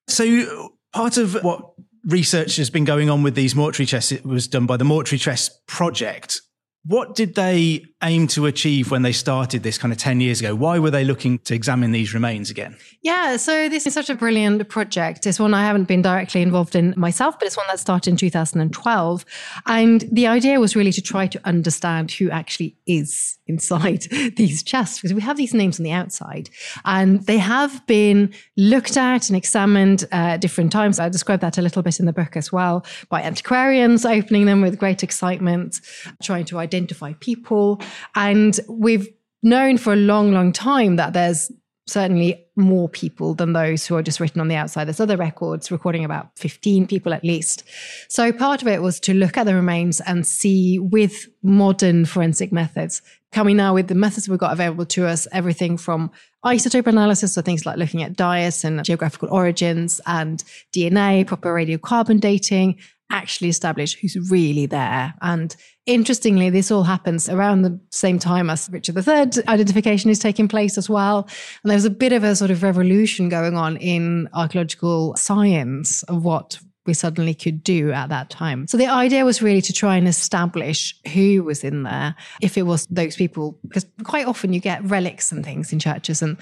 So 0.09 0.75
part 0.93 1.17
of 1.17 1.43
what 1.43 1.73
research 2.07 2.57
has 2.57 2.71
been 2.71 2.85
going 2.85 3.11
on 3.11 3.23
with 3.23 3.35
these 3.35 3.55
mortuary 3.55 3.87
chests 3.87 4.13
it 4.13 4.25
was 4.25 4.47
done 4.47 4.67
by 4.67 4.77
the 4.77 4.85
Mortuary 4.85 5.19
Chest 5.19 5.67
Project. 5.67 6.41
What 6.85 7.15
did 7.17 7.35
they 7.35 7.85
aim 8.03 8.27
to 8.29 8.45
achieve 8.47 8.91
when 8.91 9.03
they 9.03 9.13
started 9.13 9.63
this 9.63 9.79
kind 9.79 9.91
of 9.91 9.99
10 9.99 10.21
years 10.21 10.41
ago? 10.41 10.55
Why 10.55 10.79
were 10.79 10.91
they 10.91 11.05
looking 11.05 11.39
to 11.41 11.55
examine 11.55 11.93
these 11.93 12.13
remains 12.13 12.51
again? 12.51 12.77
Yeah, 13.03 13.37
so 13.37 13.69
this 13.69 13.87
is 13.87 13.95
such 13.95 14.11
a 14.11 14.15
brilliant 14.15 14.69
project. 14.69 15.27
It's 15.27 15.41
one 15.41 15.55
I 15.55 15.65
haven't 15.65 15.85
been 15.85 16.03
directly 16.03 16.43
involved 16.43 16.77
in 16.77 16.93
myself, 16.97 17.39
but 17.39 17.47
it's 17.47 17.57
one 17.57 17.67
that 17.71 17.79
started 17.79 18.11
in 18.11 18.17
2012. 18.17 19.25
And 19.67 20.05
the 20.13 20.27
idea 20.27 20.61
was 20.61 20.77
really 20.77 20.93
to 20.93 21.01
try 21.01 21.27
to 21.27 21.41
understand 21.47 22.11
who 22.11 22.31
actually 22.31 22.77
is 22.87 23.39
inside 23.47 24.03
these 24.37 24.63
chests, 24.63 24.99
because 24.99 25.15
we 25.15 25.23
have 25.23 25.37
these 25.37 25.55
names 25.55 25.81
on 25.81 25.85
the 25.85 25.93
outside. 25.93 26.51
And 26.85 27.25
they 27.27 27.39
have 27.39 27.87
been 27.87 28.35
looked 28.57 28.97
at 28.97 29.29
and 29.31 29.37
examined 29.37 30.05
at 30.13 30.41
different 30.41 30.73
times. 30.73 30.99
I 30.99 31.09
describe 31.09 31.41
that 31.41 31.59
a 31.59 31.63
little 31.63 31.83
bit 31.83 31.99
in 31.99 32.07
the 32.07 32.13
book 32.13 32.37
as 32.37 32.53
well 32.53 32.85
by 33.09 33.23
antiquarians 33.23 34.05
opening 34.05 34.47
them 34.47 34.61
with 34.61 34.79
great 34.79 35.03
excitement, 35.03 35.81
trying 36.23 36.45
to 36.47 36.59
identify 36.59 37.15
people. 37.21 37.81
And 38.15 38.59
we've 38.69 39.09
known 39.43 39.79
for 39.79 39.93
a 39.93 39.97
long, 39.97 40.33
long 40.33 40.53
time 40.53 40.97
that 40.97 41.13
there's 41.13 41.51
certainly 41.87 42.45
more 42.57 42.89
people 42.89 43.35
than 43.35 43.53
those 43.53 43.87
who 43.87 43.95
are 43.95 44.03
just 44.03 44.19
written 44.19 44.41
on 44.41 44.49
the 44.49 44.57
outside. 44.57 44.87
There's 44.87 44.99
other 44.99 45.17
records 45.17 45.71
recording 45.71 46.05
about 46.05 46.37
15 46.37 46.87
people 46.87 47.15
at 47.15 47.23
least. 47.23 47.63
So 48.09 48.33
part 48.33 48.61
of 48.61 48.69
it 48.69 48.83
was 48.83 48.99
to 49.01 49.15
look 49.15 49.37
at 49.37 49.45
the 49.45 49.55
remains 49.55 50.01
and 50.01 50.27
see 50.27 50.79
with 50.81 51.29
modern 51.43 52.05
forensic 52.05 52.51
methods, 52.51 53.03
coming 53.31 53.57
now 53.57 53.75
with 53.75 53.87
the 53.87 53.95
methods 53.95 54.29
we've 54.29 54.39
got 54.39 54.53
available 54.53 54.87
to 54.87 55.07
us, 55.07 55.29
everything 55.31 55.77
from 55.77 56.11
isotope 56.45 56.87
analysis, 56.87 57.35
so 57.35 57.43
things 57.43 57.67
like 57.67 57.77
looking 57.77 58.03
at 58.03 58.17
dyes 58.17 58.65
and 58.65 58.83
geographical 58.85 59.29
origins 59.31 60.01
and 60.07 60.43
DNA, 60.75 61.25
proper 61.27 61.55
radiocarbon 61.55 62.21
dating, 62.21 62.79
actually 63.11 63.49
establish 63.49 63.97
who's 63.97 64.31
really 64.31 64.67
there. 64.67 65.15
And 65.21 65.55
interestingly, 65.87 66.51
this 66.51 66.71
all 66.71 66.83
happens 66.83 67.29
around 67.29 67.63
the 67.63 67.81
same 67.91 68.19
time 68.19 68.51
as 68.51 68.69
Richard 68.71 68.97
III 68.97 69.45
identification 69.49 70.11
is 70.11 70.19
taking 70.19 70.49
place 70.49 70.77
as 70.77 70.89
well. 70.89 71.29
And 71.63 71.71
there's 71.71 71.85
a 71.85 71.91
bit 71.91 72.13
of 72.13 72.25
a 72.25 72.35
sort 72.37 72.51
of 72.51 72.63
revolution 72.63 73.29
going 73.29 73.57
on 73.57 73.77
in 73.77 74.29
archaeological 74.33 75.15
science 75.17 76.03
of 76.05 76.25
what 76.25 76.59
we 76.87 76.95
suddenly 76.95 77.35
could 77.35 77.65
do 77.65 77.91
at 77.93 78.09
that 78.09 78.31
time. 78.31 78.67
So 78.69 78.77
the 78.77 78.87
idea 78.87 79.25
was 79.25 79.43
really 79.43 79.63
to 79.63 79.73
try 79.73 79.97
and 79.97 80.07
establish 80.07 80.95
who 81.13 81.43
was 81.43 81.65
in 81.65 81.83
there, 81.83 82.15
if 82.41 82.57
it 82.57 82.63
was 82.63 82.87
those 82.87 83.17
people, 83.17 83.59
because 83.67 83.87
quite 84.05 84.27
often 84.27 84.53
you 84.53 84.61
get 84.61 84.85
relics 84.85 85.33
and 85.33 85.45
things 85.45 85.73
in 85.73 85.79
churches 85.79 86.23
and 86.23 86.37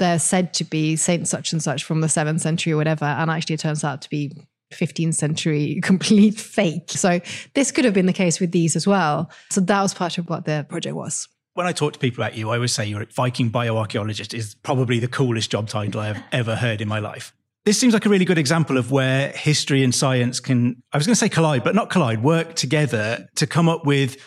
they're 0.00 0.18
said 0.18 0.52
to 0.54 0.64
be 0.64 0.96
Saint 0.96 1.28
such 1.28 1.52
and 1.52 1.62
such 1.62 1.84
from 1.84 2.00
the 2.00 2.08
seventh 2.08 2.40
century 2.40 2.72
or 2.72 2.76
whatever. 2.76 3.04
And 3.04 3.30
actually 3.30 3.54
it 3.54 3.60
turns 3.60 3.84
out 3.84 4.02
to 4.02 4.10
be 4.10 4.32
15th 4.74 5.14
century 5.14 5.80
complete 5.82 6.38
fake. 6.38 6.90
So 6.90 7.20
this 7.54 7.70
could 7.70 7.84
have 7.84 7.94
been 7.94 8.06
the 8.06 8.12
case 8.12 8.40
with 8.40 8.52
these 8.52 8.76
as 8.76 8.86
well. 8.86 9.30
So 9.50 9.60
that 9.60 9.82
was 9.82 9.94
part 9.94 10.18
of 10.18 10.28
what 10.28 10.44
the 10.44 10.66
project 10.68 10.94
was. 10.94 11.28
When 11.54 11.66
I 11.66 11.72
talk 11.72 11.92
to 11.92 11.98
people 11.98 12.22
about 12.22 12.36
you, 12.36 12.50
I 12.50 12.56
always 12.56 12.72
say 12.72 12.84
you're 12.84 13.02
a 13.02 13.06
Viking 13.06 13.50
bioarchaeologist 13.50 14.34
is 14.34 14.56
probably 14.56 14.98
the 14.98 15.08
coolest 15.08 15.50
job 15.50 15.68
title 15.68 16.00
I've 16.00 16.20
ever 16.32 16.56
heard 16.56 16.80
in 16.80 16.88
my 16.88 16.98
life. 16.98 17.32
This 17.64 17.78
seems 17.78 17.94
like 17.94 18.04
a 18.04 18.08
really 18.10 18.26
good 18.26 18.36
example 18.36 18.76
of 18.76 18.90
where 18.90 19.30
history 19.30 19.82
and 19.82 19.94
science 19.94 20.38
can, 20.38 20.82
I 20.92 20.98
was 20.98 21.06
going 21.06 21.14
to 21.14 21.18
say 21.18 21.30
collide, 21.30 21.64
but 21.64 21.74
not 21.74 21.88
collide, 21.88 22.22
work 22.22 22.54
together 22.54 23.26
to 23.36 23.46
come 23.46 23.70
up 23.70 23.86
with 23.86 24.18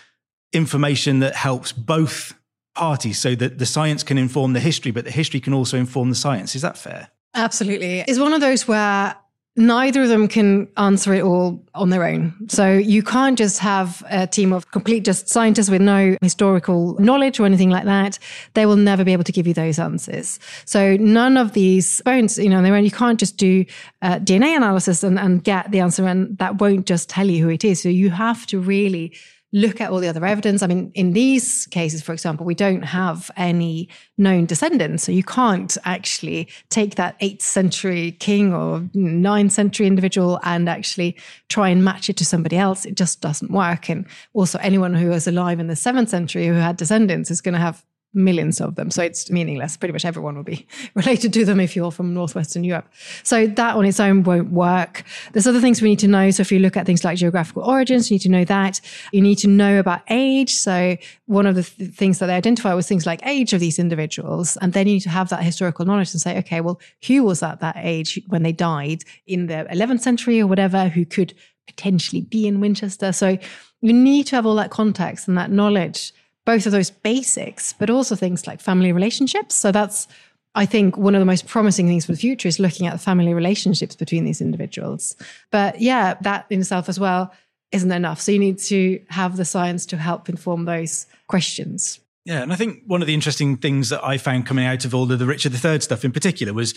information 0.54 1.20
that 1.20 1.36
helps 1.36 1.72
both 1.72 2.34
parties 2.74 3.20
so 3.20 3.36
that 3.36 3.58
the 3.60 3.66
science 3.66 4.04
can 4.04 4.18
inform 4.18 4.54
the 4.54 4.60
history, 4.60 4.92
but 4.92 5.04
the 5.04 5.12
history 5.12 5.40
can 5.40 5.54
also 5.54 5.78
inform 5.78 6.10
the 6.10 6.16
science. 6.16 6.56
Is 6.56 6.62
that 6.62 6.78
fair? 6.78 7.10
Absolutely. 7.34 8.00
It's 8.08 8.20
one 8.20 8.34
of 8.34 8.42
those 8.42 8.68
where 8.68 9.16
neither 9.58 10.04
of 10.04 10.10
them 10.10 10.28
can 10.28 10.68
answer 10.78 11.14
it 11.14 11.24
all 11.24 11.60
on 11.74 11.90
their 11.90 12.04
own. 12.04 12.34
So 12.48 12.72
you 12.72 13.02
can't 13.02 13.38
just 13.38 13.60
have 13.60 14.04
a 14.10 14.28
team 14.28 14.54
of 14.54 14.70
complete 14.72 15.04
just 15.04 15.28
scientists 15.28 15.70
with 15.70 15.82
no 15.82 16.16
historical 16.22 16.94
knowledge 17.00 17.40
or 17.40 17.46
anything 17.46 17.72
like 17.72 17.86
that. 17.86 18.20
They 18.54 18.68
will 18.68 18.76
never 18.76 19.04
be 19.04 19.14
able 19.14 19.24
to 19.24 19.32
give 19.32 19.48
you 19.48 19.56
those 19.56 19.80
answers. 19.80 20.40
So 20.66 20.96
none 20.98 21.38
of 21.38 21.54
these 21.54 22.02
bones, 22.02 22.38
you 22.38 22.50
know, 22.50 22.58
on 22.58 22.64
their 22.64 22.76
own, 22.76 22.86
you 22.86 22.92
can't 22.92 23.20
just 23.20 23.38
do 23.38 23.66
uh, 24.04 24.20
DNA 24.20 24.56
analysis 24.56 25.04
and, 25.04 25.18
and 25.18 25.44
get 25.44 25.72
the 25.72 25.80
answer 25.80 26.06
and 26.06 26.38
that 26.38 26.62
won't 26.62 26.86
just 26.86 27.10
tell 27.10 27.28
you 27.28 27.44
who 27.44 27.50
it 27.50 27.66
is. 27.66 27.82
So 27.82 27.90
you 27.90 28.12
have 28.12 28.46
to 28.48 28.60
really 28.60 29.14
look 29.58 29.82
at 29.82 29.90
all 29.90 30.00
the 30.00 30.08
other 30.08 30.24
evidence. 30.24 30.62
I 30.62 30.68
mean, 30.68 30.92
in 30.94 31.14
these 31.14 31.66
cases, 31.68 32.04
for 32.04 32.14
example, 32.14 32.46
we 32.46 32.54
don't 32.54 32.84
have 32.84 33.32
any 33.36 33.90
known 34.18 34.46
descendants. 34.46 35.04
So 35.04 35.12
you 35.12 35.24
can't 35.24 35.76
actually 35.84 36.48
take 36.70 36.96
that 36.96 37.20
8th 37.20 37.42
century 37.42 38.12
king 38.20 38.54
or 38.54 38.82
9th 38.96 39.52
century 39.52 39.88
individual 39.88 40.40
and 40.44 40.70
actually 40.70 41.18
try 41.50 41.70
and 41.70 41.84
match 41.84 42.08
it 42.08 42.18
to 42.18 42.26
somebody 42.26 42.56
else. 42.56 42.86
It 42.86 42.96
just 42.96 43.20
doesn't 43.20 43.52
work. 43.52 43.90
And 43.90 44.06
also, 44.34 44.60
anyone 44.60 44.94
who 44.94 45.10
was 45.10 45.28
alive 45.28 45.60
in 45.60 45.68
the 45.68 45.74
7th 45.74 46.10
century 46.10 46.46
who 46.48 46.54
had 46.54 46.78
descendants 46.78 47.32
is 47.32 47.42
going 47.42 47.54
to 47.54 47.60
have 47.60 47.84
millions 48.14 48.60
of 48.60 48.76
them. 48.76 48.90
So 48.90 49.04
it's 49.04 49.30
meaningless. 49.30 49.78
Pretty 49.78 49.92
much 49.92 50.06
everyone 50.06 50.36
will 50.36 50.44
be 50.44 50.68
related 50.96 51.34
to 51.34 51.46
them 51.46 51.60
if 51.60 51.76
you're 51.76 51.92
from 51.92 52.14
Northwestern 52.14 52.64
Europe. 52.64 52.88
So 53.24 53.48
that 53.48 53.76
on 53.76 53.86
its 53.86 54.00
own 54.00 54.24
won't 54.24 54.52
work. 54.52 55.04
There's 55.34 55.48
other 55.48 55.62
things 55.62 55.82
we 55.82 55.90
need 55.90 56.00
to 56.00 56.08
know. 56.08 56.32
So 56.32 56.42
if 56.42 56.52
you 56.52 56.60
look 56.60 56.78
at 56.78 56.86
things 56.86 57.04
like 57.04 57.18
geographical 57.18 57.64
origins, 57.64 58.10
you 58.10 58.16
need 58.16 58.22
to 58.22 58.30
know 58.30 58.46
that. 58.46 58.82
You 59.12 59.22
need 59.22 59.38
to 59.40 59.48
know 59.48 59.80
about 59.80 60.02
age. 60.10 60.54
So 60.54 60.98
one 61.26 61.46
of 61.46 61.56
the 61.56 61.64
th- 61.64 61.92
things 61.92 62.20
that 62.20 62.28
they 62.28 62.36
identify 62.36 62.74
was 62.74 62.88
things 62.88 63.06
like 63.06 63.26
age 63.26 63.54
of 63.54 63.60
these 63.60 63.80
individuals. 63.80 64.58
And 64.62 64.74
then 64.74 64.88
you 64.88 64.96
need 64.96 65.02
to 65.02 65.10
have 65.10 65.30
that 65.30 65.44
historical 65.44 65.86
knowledge 65.86 66.14
and 66.14 66.22
say, 66.22 66.38
okay, 66.40 66.62
well, 66.62 66.80
who 67.06 67.24
was 67.24 67.44
at 67.44 67.60
that 67.60 67.78
age 67.78 68.20
when 68.28 68.44
they 68.44 68.52
died 68.52 69.04
in 69.26 69.48
the 69.48 69.68
11th 69.72 70.02
century 70.02 70.40
or 70.40 70.48
whatever, 70.48 70.88
who 70.90 71.06
could 71.06 71.34
potentially 71.68 72.22
be 72.22 72.48
in 72.48 72.62
Winchester. 72.62 73.12
So 73.12 73.38
you 73.82 73.94
need 73.94 74.26
to 74.28 74.36
have 74.36 74.46
all 74.46 74.56
that 74.56 74.72
context 74.72 75.28
and 75.28 75.38
that 75.38 75.52
knowledge 75.52 76.14
both 76.48 76.66
of 76.66 76.72
those 76.72 76.90
basics, 76.90 77.74
but 77.74 77.90
also 77.90 78.16
things 78.16 78.48
like 78.48 78.62
family 78.62 78.94
relationships. 78.94 79.54
So 79.54 79.70
that's, 79.70 80.08
I 80.56 80.66
think, 80.66 80.96
one 80.96 81.14
of 81.14 81.20
the 81.20 81.26
most 81.26 81.46
promising 81.46 81.88
things 81.88 82.06
for 82.06 82.14
the 82.14 82.18
future 82.18 82.48
is 82.48 82.58
looking 82.58 82.88
at 82.88 82.94
the 82.94 83.00
family 83.00 83.34
relationships 83.34 83.98
between 83.98 84.24
these 84.24 84.40
individuals. 84.40 85.18
But 85.52 85.82
yeah, 85.82 86.14
that 86.22 86.46
in 86.50 86.62
itself 86.62 86.88
as 86.88 87.02
well 87.02 87.34
isn't 87.74 87.92
enough. 87.92 88.22
So 88.22 88.32
you 88.32 88.40
need 88.40 88.60
to 88.60 89.02
have 89.10 89.36
the 89.36 89.44
science 89.44 89.86
to 89.88 89.98
help 89.98 90.30
inform 90.30 90.64
those 90.64 91.06
questions. 91.28 92.00
Yeah, 92.24 92.44
and 92.44 92.54
I 92.54 92.56
think 92.56 92.82
one 92.88 93.02
of 93.02 93.08
the 93.08 93.14
interesting 93.14 93.58
things 93.58 93.90
that 93.90 94.02
I 94.02 94.18
found 94.18 94.46
coming 94.46 94.66
out 94.66 94.86
of 94.86 94.96
all 94.96 95.12
of 95.12 95.20
the 95.20 95.26
Richard 95.26 95.54
III 95.54 95.82
stuff 95.82 96.06
in 96.06 96.14
particular 96.14 96.54
was 96.54 96.74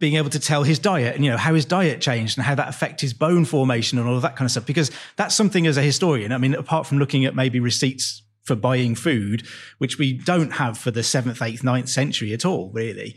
being 0.00 0.16
able 0.16 0.30
to 0.30 0.40
tell 0.40 0.64
his 0.64 0.80
diet 0.80 1.14
and 1.14 1.24
you 1.24 1.30
know 1.30 1.36
how 1.36 1.54
his 1.54 1.64
diet 1.64 2.00
changed 2.00 2.36
and 2.36 2.44
how 2.44 2.56
that 2.56 2.68
affected 2.68 3.02
his 3.02 3.14
bone 3.14 3.44
formation 3.44 4.00
and 4.00 4.08
all 4.08 4.16
of 4.16 4.22
that 4.22 4.34
kind 4.34 4.46
of 4.46 4.50
stuff 4.50 4.66
because 4.66 4.90
that's 5.14 5.32
something 5.32 5.64
as 5.64 5.76
a 5.76 5.82
historian 5.82 6.32
i 6.32 6.38
mean 6.38 6.54
apart 6.54 6.88
from 6.88 6.98
looking 6.98 7.24
at 7.24 7.36
maybe 7.36 7.60
receipts 7.60 8.21
for 8.44 8.56
buying 8.56 8.94
food, 8.94 9.46
which 9.78 9.98
we 9.98 10.12
don't 10.12 10.54
have 10.54 10.76
for 10.76 10.90
the 10.90 11.02
seventh, 11.02 11.40
eighth, 11.42 11.62
ninth 11.62 11.88
century 11.88 12.32
at 12.32 12.44
all, 12.44 12.70
really. 12.72 13.16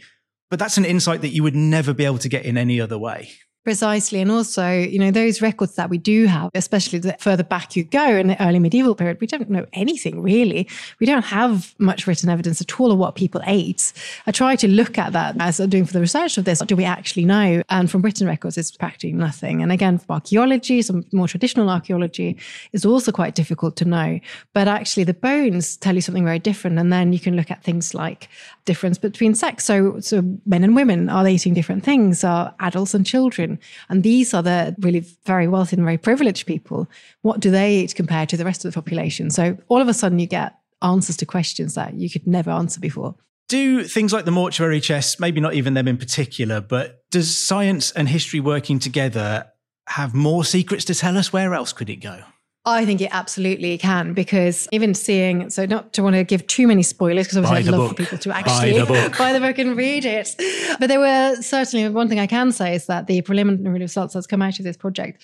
But 0.50 0.60
that's 0.60 0.78
an 0.78 0.86
insight 0.86 1.22
that 1.22 1.30
you 1.30 1.44
would 1.44 1.56
never 1.56 1.94
be 1.94 2.06
able 2.06 2.20
to 2.20 2.30
get 2.30 2.46
in 2.46 2.58
any 2.58 2.80
other 2.80 2.98
way. 2.98 3.32
Precisely. 3.65 4.21
And 4.21 4.30
also, 4.30 4.69
you 4.69 4.99
know, 4.99 5.10
those 5.10 5.41
records 5.41 5.73
that 5.73 5.89
we 5.89 5.97
do 5.97 6.28
have, 6.28 6.51
especially 6.54 6.99
the 6.99 7.15
further 7.19 7.43
back 7.43 7.75
you 7.75 7.84
go 7.84 8.06
in 8.06 8.28
the 8.28 8.39
early 8.39 8.60
medieval 8.60 8.93
period, 8.93 9.19
we 9.19 9.25
don't 9.25 9.49
know 9.49 9.65
anything 9.73 10.21
really. 10.21 10.69
We 10.99 11.08
don't 11.08 11.25
have 11.25 11.73
much 11.80 12.06
written 12.06 12.30
evidence 12.30 12.62
at 12.62 12.80
all 12.80 12.91
of 12.91 12.99
what 12.99 13.15
people 13.15 13.41
ate. 13.47 13.91
I 14.28 14.32
try 14.32 14.56
to 14.56 14.67
look 14.67 14.99
at 14.99 15.13
that 15.13 15.36
as 15.39 15.60
I'm 15.60 15.71
doing 15.71 15.88
for 15.88 15.93
the 15.93 15.99
research 15.99 16.38
of 16.38 16.45
this. 16.45 16.60
What 16.60 16.69
do 16.69 16.75
we 16.75 16.86
actually 16.86 17.25
know? 17.25 17.63
And 17.69 17.89
from 17.89 18.04
written 18.04 18.28
records, 18.28 18.56
it's 18.56 18.69
practically 18.69 19.13
nothing. 19.13 19.63
And 19.63 19.71
again, 19.71 19.97
from 19.97 20.13
archaeology, 20.13 20.84
some 20.84 21.04
more 21.12 21.28
traditional 21.28 21.71
archaeology 21.71 22.38
is 22.71 22.86
also 22.86 23.12
quite 23.12 23.34
difficult 23.34 23.78
to 23.78 23.86
know. 23.86 24.19
But 24.54 24.67
actually, 24.67 25.06
the 25.06 25.15
bones 25.15 25.75
tell 25.75 25.95
you 25.95 26.01
something 26.01 26.23
very 26.23 26.38
different. 26.38 26.78
And 26.78 26.93
then 26.93 27.13
you 27.13 27.19
can 27.19 27.36
look 27.36 27.49
at 27.49 27.63
things 27.63 27.95
like 27.95 28.30
difference 28.65 28.99
between 28.99 29.34
sex. 29.34 29.65
So, 29.65 29.99
so 30.01 30.21
men 30.45 30.63
and 30.63 30.75
women, 30.75 31.10
are 31.10 31.23
they 31.23 31.34
eating 31.34 31.56
different 31.56 31.84
things? 31.84 32.23
Are 32.23 32.54
adults 32.60 32.93
and 32.93 33.04
children? 33.04 33.55
And 33.89 34.04
these 34.04 34.34
are 34.34 34.44
the 34.44 34.76
really 34.80 35.06
very 35.26 35.48
wealthy 35.48 35.76
and 35.76 35.86
very 35.86 35.98
privileged 35.98 36.46
people. 36.46 36.88
What 37.22 37.39
do 37.39 37.52
they 37.52 37.78
eat 37.78 37.96
compared 37.96 38.30
to 38.30 38.38
the 38.38 38.46
rest 38.46 38.65
of 38.65 38.72
the 38.72 38.82
population? 38.82 39.30
So 39.30 39.58
all 39.68 39.82
of 39.82 39.88
a 39.88 39.94
sudden 39.94 40.20
you 40.20 40.28
get 40.28 40.56
answers 40.82 41.18
to 41.18 41.26
questions 41.26 41.76
that 41.76 41.96
you 41.96 42.10
could 42.10 42.28
never 42.28 42.52
answer 42.52 42.80
before. 42.80 43.15
Do 43.48 43.84
things 43.84 44.12
like 44.12 44.26
the 44.26 44.32
mortuary 44.32 44.82
chests, 44.82 45.20
maybe 45.20 45.39
not 45.39 45.54
even 45.54 45.76
them 45.76 45.88
in 45.88 45.98
particular, 45.98 46.62
but 46.62 47.04
does 47.12 47.36
science 47.36 47.91
and 47.91 48.10
history 48.10 48.39
working 48.39 48.80
together 48.80 49.46
have 49.88 50.15
more 50.15 50.44
secrets 50.44 50.86
to 50.86 50.96
tell 50.96 51.18
us? 51.18 51.32
Where 51.32 51.54
else 51.54 51.72
could 51.72 51.89
it 51.89 51.98
go? 51.98 52.24
I 52.67 52.84
think 52.86 52.99
it 52.99 53.10
absolutely 53.12 53.78
can 53.78 54.13
because 54.13 54.67
even 54.71 54.95
seeing, 54.95 55.49
so 55.51 55.65
not 55.65 55.93
to 55.93 56.04
want 56.04 56.15
to 56.15 56.23
give 56.23 56.47
too 56.47 56.67
many 56.67 56.82
spoilers 56.82 57.28
because 57.28 57.38
obviously 57.38 57.60
I'd 57.60 57.65
love 57.65 57.89
book. 57.89 57.97
for 57.97 58.04
people 58.04 58.17
to 58.17 58.36
actually 58.36 58.73
buy 58.73 58.80
the, 58.80 58.86
book. 58.86 59.17
buy 59.17 59.34
the 59.34 59.39
book 59.39 59.58
and 59.60 59.78
read 59.78 60.04
it. 60.04 60.36
But 60.80 60.88
there 60.88 60.99
were 60.99 61.36
certainly 61.41 61.88
one 61.89 62.10
thing 62.10 62.19
I 62.19 62.28
can 62.28 62.51
say 62.51 62.73
is 62.73 62.88
that 62.88 63.06
the 63.06 63.21
preliminary 63.21 63.80
results 63.80 64.15
that's 64.15 64.25
come 64.25 64.41
out 64.41 64.58
of 64.58 64.65
this 64.65 64.78
project, 64.78 65.21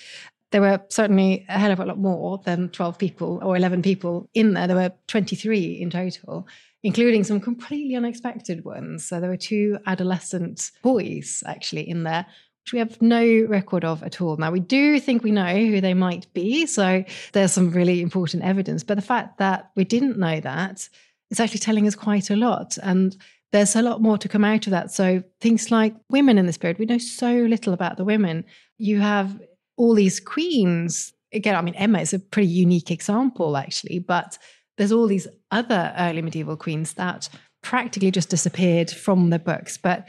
there 0.51 0.61
were 0.61 0.81
certainly 0.89 1.45
a 1.49 1.57
hell 1.57 1.71
of 1.71 1.79
a 1.79 1.85
lot 1.85 1.97
more 1.97 2.39
than 2.45 2.69
12 2.69 2.99
people 2.99 3.39
or 3.41 3.55
11 3.55 3.81
people 3.81 4.29
in 4.35 4.53
there. 4.53 4.67
There 4.67 4.75
were 4.75 4.91
23 5.07 5.81
in 5.81 5.89
total 5.89 6.47
including 6.83 7.23
some 7.23 7.39
completely 7.39 7.95
unexpected 7.95 8.65
ones. 8.65 9.07
So 9.07 9.19
there 9.19 9.29
were 9.29 9.37
two 9.37 9.77
adolescent 9.85 10.71
boys 10.81 11.43
actually 11.45 11.87
in 11.87 12.03
there, 12.03 12.25
which 12.63 12.73
we 12.73 12.79
have 12.79 13.01
no 13.01 13.45
record 13.47 13.83
of 13.83 14.03
at 14.03 14.21
all. 14.21 14.37
Now, 14.37 14.51
we 14.51 14.59
do 14.59 14.99
think 14.99 15.23
we 15.23 15.31
know 15.31 15.55
who 15.55 15.81
they 15.81 15.93
might 15.93 16.31
be. 16.33 16.65
So 16.65 17.03
there's 17.33 17.51
some 17.53 17.71
really 17.71 18.01
important 18.01 18.43
evidence. 18.43 18.83
But 18.83 18.95
the 18.95 19.01
fact 19.01 19.39
that 19.39 19.71
we 19.75 19.83
didn't 19.83 20.17
know 20.17 20.39
that 20.39 20.87
is 21.29 21.39
actually 21.39 21.59
telling 21.59 21.87
us 21.87 21.95
quite 21.95 22.29
a 22.29 22.35
lot. 22.35 22.77
And 22.83 23.15
there's 23.51 23.75
a 23.75 23.81
lot 23.81 24.01
more 24.01 24.17
to 24.17 24.29
come 24.29 24.45
out 24.45 24.67
of 24.67 24.71
that. 24.71 24.91
So 24.91 25.23
things 25.39 25.71
like 25.71 25.95
women 26.09 26.37
in 26.37 26.45
this 26.45 26.57
period, 26.57 26.77
we 26.77 26.85
know 26.85 26.99
so 26.99 27.31
little 27.31 27.73
about 27.73 27.97
the 27.97 28.05
women. 28.05 28.45
You 28.77 28.99
have 28.99 29.41
all 29.75 29.95
these 29.95 30.19
queens. 30.19 31.13
Again, 31.33 31.55
I 31.55 31.61
mean, 31.61 31.75
Emma 31.75 31.99
is 31.99 32.13
a 32.13 32.19
pretty 32.19 32.49
unique 32.49 32.91
example, 32.91 33.57
actually, 33.57 33.99
but 33.99 34.37
there's 34.77 34.91
all 34.91 35.07
these 35.07 35.27
other 35.49 35.93
early 35.97 36.21
medieval 36.21 36.57
queens 36.57 36.93
that 36.93 37.27
practically 37.63 38.11
just 38.11 38.29
disappeared 38.29 38.89
from 38.89 39.29
the 39.29 39.39
books. 39.39 39.77
But 39.77 40.07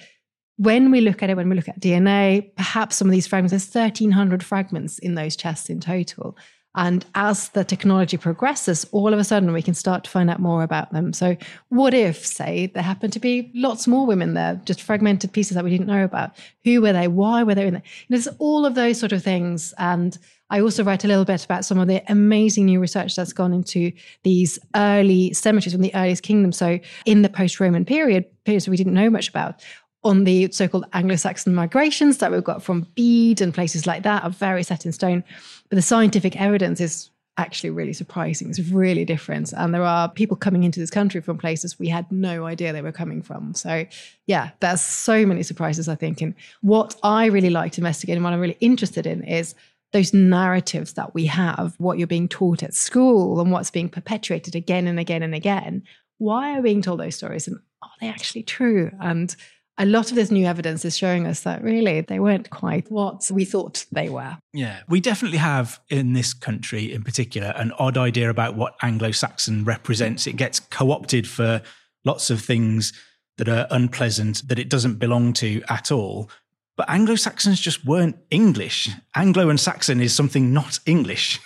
when 0.57 0.91
we 0.91 1.01
look 1.01 1.23
at 1.23 1.31
it, 1.31 1.37
when 1.37 1.49
we 1.49 1.57
look 1.57 1.69
at 1.69 1.81
DNA, 1.81 2.55
perhaps 2.57 2.97
some 2.97 3.09
of 3.09 3.13
these 3.13 3.27
fragments, 3.27 3.53
there's 3.53 3.75
1,300 3.75 4.45
fragments 4.45 4.99
in 4.99 5.15
those 5.15 5.37
chests 5.37 5.71
in 5.71 5.81
total. 5.81 6.37
And 6.75 7.05
as 7.15 7.51
the 7.51 7.65
technology 7.65 8.17
progresses, 8.17 8.87
all 8.93 9.13
of 9.13 9.19
a 9.19 9.25
sudden 9.25 9.53
we 9.53 9.61
can 9.61 9.75
start 9.75 10.05
to 10.05 10.11
find 10.11 10.31
out 10.31 10.41
more 10.41 10.63
about 10.63 10.93
them. 10.93 11.13
So, 11.13 11.37
what 11.69 11.93
if, 11.93 12.25
say, 12.25 12.71
there 12.73 12.83
happened 12.83 13.13
to 13.13 13.21
be 13.21 13.51
lots 13.55 13.87
more 13.87 14.07
women 14.07 14.33
there, 14.35 14.61
just 14.65 14.81
fragmented 14.81 15.33
pieces 15.33 15.55
that 15.55 15.65
we 15.65 15.71
didn't 15.71 15.87
know 15.87 16.05
about? 16.05 16.37
Who 16.65 16.81
were 16.81 16.95
they? 16.95 17.09
Why 17.09 17.43
were 17.43 17.55
they 17.55 17.67
in 17.67 17.75
there? 17.75 17.83
There's 18.09 18.29
all 18.39 18.65
of 18.65 18.75
those 18.75 18.99
sort 18.99 19.13
of 19.13 19.23
things. 19.23 19.75
And 19.77 20.17
I 20.49 20.61
also 20.61 20.83
write 20.83 21.05
a 21.05 21.09
little 21.09 21.27
bit 21.27 21.45
about 21.45 21.67
some 21.67 21.79
of 21.79 21.89
the 21.89 22.03
amazing 22.11 22.67
new 22.67 22.81
research 22.81 23.17
that's 23.17 23.33
gone 23.35 23.53
into 23.53 23.93
these 24.23 24.59
early 24.75 25.33
cemeteries 25.35 25.73
from 25.73 25.83
the 25.83 25.95
earliest 25.95 26.23
kingdom. 26.23 26.53
So, 26.53 26.79
in 27.05 27.21
the 27.21 27.29
post 27.29 27.61
Roman 27.61 27.85
period, 27.85 28.25
periods 28.45 28.67
we 28.67 28.77
didn't 28.77 28.95
know 28.95 29.11
much 29.11 29.29
about, 29.29 29.63
on 30.05 30.25
the 30.25 30.51
so-called 30.51 30.87
Anglo-Saxon 30.93 31.55
migrations 31.55 32.19
that 32.19 32.33
we've 32.33 32.43
got 32.43 32.63
from 32.63 32.87
Bede 32.95 33.41
and 33.41 33.55
places 33.55 33.87
like 33.87 34.03
that 34.03 34.25
are 34.25 34.31
very 34.31 34.63
set 34.63 34.85
in 34.85 34.93
stone. 34.93 35.23
But 35.69 35.77
the 35.77 35.83
scientific 35.83 36.41
evidence 36.41 36.81
is 36.81 37.11
actually 37.39 37.71
really 37.71 37.93
surprising. 37.95 38.51
It's 38.51 38.59
really 38.59 39.05
different. 39.05 39.53
And 39.53 39.73
there 39.73 39.85
are 39.85 40.09
people 40.09 40.37
coming 40.37 40.65
into 40.65 40.81
this 40.81 40.91
country 40.91 41.21
from 41.23 41.39
places 41.39 41.79
we 41.79 41.89
had 41.89 42.11
no 42.13 42.45
idea 42.45 42.73
they 42.73 42.83
were 42.83 42.93
coming 42.93 43.23
from. 43.23 43.55
So 43.55 43.87
yeah, 44.27 44.51
there's 44.61 44.83
so 44.83 45.25
many 45.25 45.43
surprises, 45.43 45.89
I 45.89 45.95
think. 45.95 46.21
And 46.21 46.35
what 46.61 46.95
I 47.03 47.27
really 47.27 47.49
like 47.49 47.73
to 47.73 47.81
investigate 47.81 48.17
and 48.17 48.25
what 48.25 48.35
I'm 48.35 48.41
really 48.41 48.59
interested 48.61 49.07
in 49.07 49.25
is 49.25 49.55
those 49.93 50.13
narratives 50.13 50.95
that 50.95 51.15
we 51.15 51.27
have, 51.27 51.75
what 51.79 51.97
you're 51.97 52.07
being 52.07 52.29
taught 52.29 52.63
at 52.63 52.75
school 52.75 53.41
and 53.41 53.51
what's 53.51 53.71
being 53.71 53.89
perpetuated 53.89 54.55
again 54.55 54.87
and 54.87 54.99
again 54.99 55.23
and 55.23 55.35
again. 55.35 55.85
Why 56.19 56.53
are 56.53 56.61
we 56.61 56.71
being 56.71 56.83
told 56.83 57.01
those 57.01 57.17
stories? 57.17 57.49
And 57.49 57.59
are 57.83 57.91
they 58.01 58.09
actually 58.09 58.43
true? 58.43 58.91
And 59.01 59.35
a 59.79 59.87
lot 59.87 60.11
of 60.11 60.17
this 60.17 60.31
new 60.31 60.47
evidence 60.47 60.85
is 60.85 60.97
showing 60.97 61.27
us 61.27 61.41
that 61.41 61.63
really 61.63 62.03
they 62.03 62.21
weren't 62.21 62.51
quite 62.51 62.91
what 62.91 63.31
we 63.33 63.45
thought 63.45 63.87
they 63.91 64.09
were. 64.09 64.37
Yeah, 64.53 64.81
we 64.89 65.01
definitely 65.01 65.39
have 65.39 65.81
in 65.89 66.13
this 66.13 66.35
country 66.35 66.93
in 66.93 67.03
particular 67.03 67.53
an 67.57 67.73
odd 67.79 67.97
idea 67.97 68.29
about 68.29 68.55
what 68.55 68.75
Anglo 68.83 69.13
Saxon 69.13 69.65
represents. 69.65 70.27
It 70.27 70.37
gets 70.37 70.61
co 70.61 70.91
opted 70.91 71.27
for 71.27 71.63
lots 72.05 72.31
of 72.31 72.43
things 72.43 72.93
that 73.39 73.49
are 73.49 73.67
unpleasant, 73.71 74.47
that 74.49 74.59
it 74.59 74.69
doesn't 74.69 74.99
belong 74.99 75.33
to 75.35 75.63
at 75.69 75.91
all. 75.91 76.31
But 76.77 76.91
Anglo 76.91 77.17
Saxons 77.17 77.61
just 77.61 77.85
weren't 77.85 78.17
English. 78.31 78.91
Anglo 79.15 79.49
and 79.49 79.59
Saxon 79.59 80.01
is 80.01 80.15
something 80.15 80.53
not 80.53 80.81
English. 80.87 81.41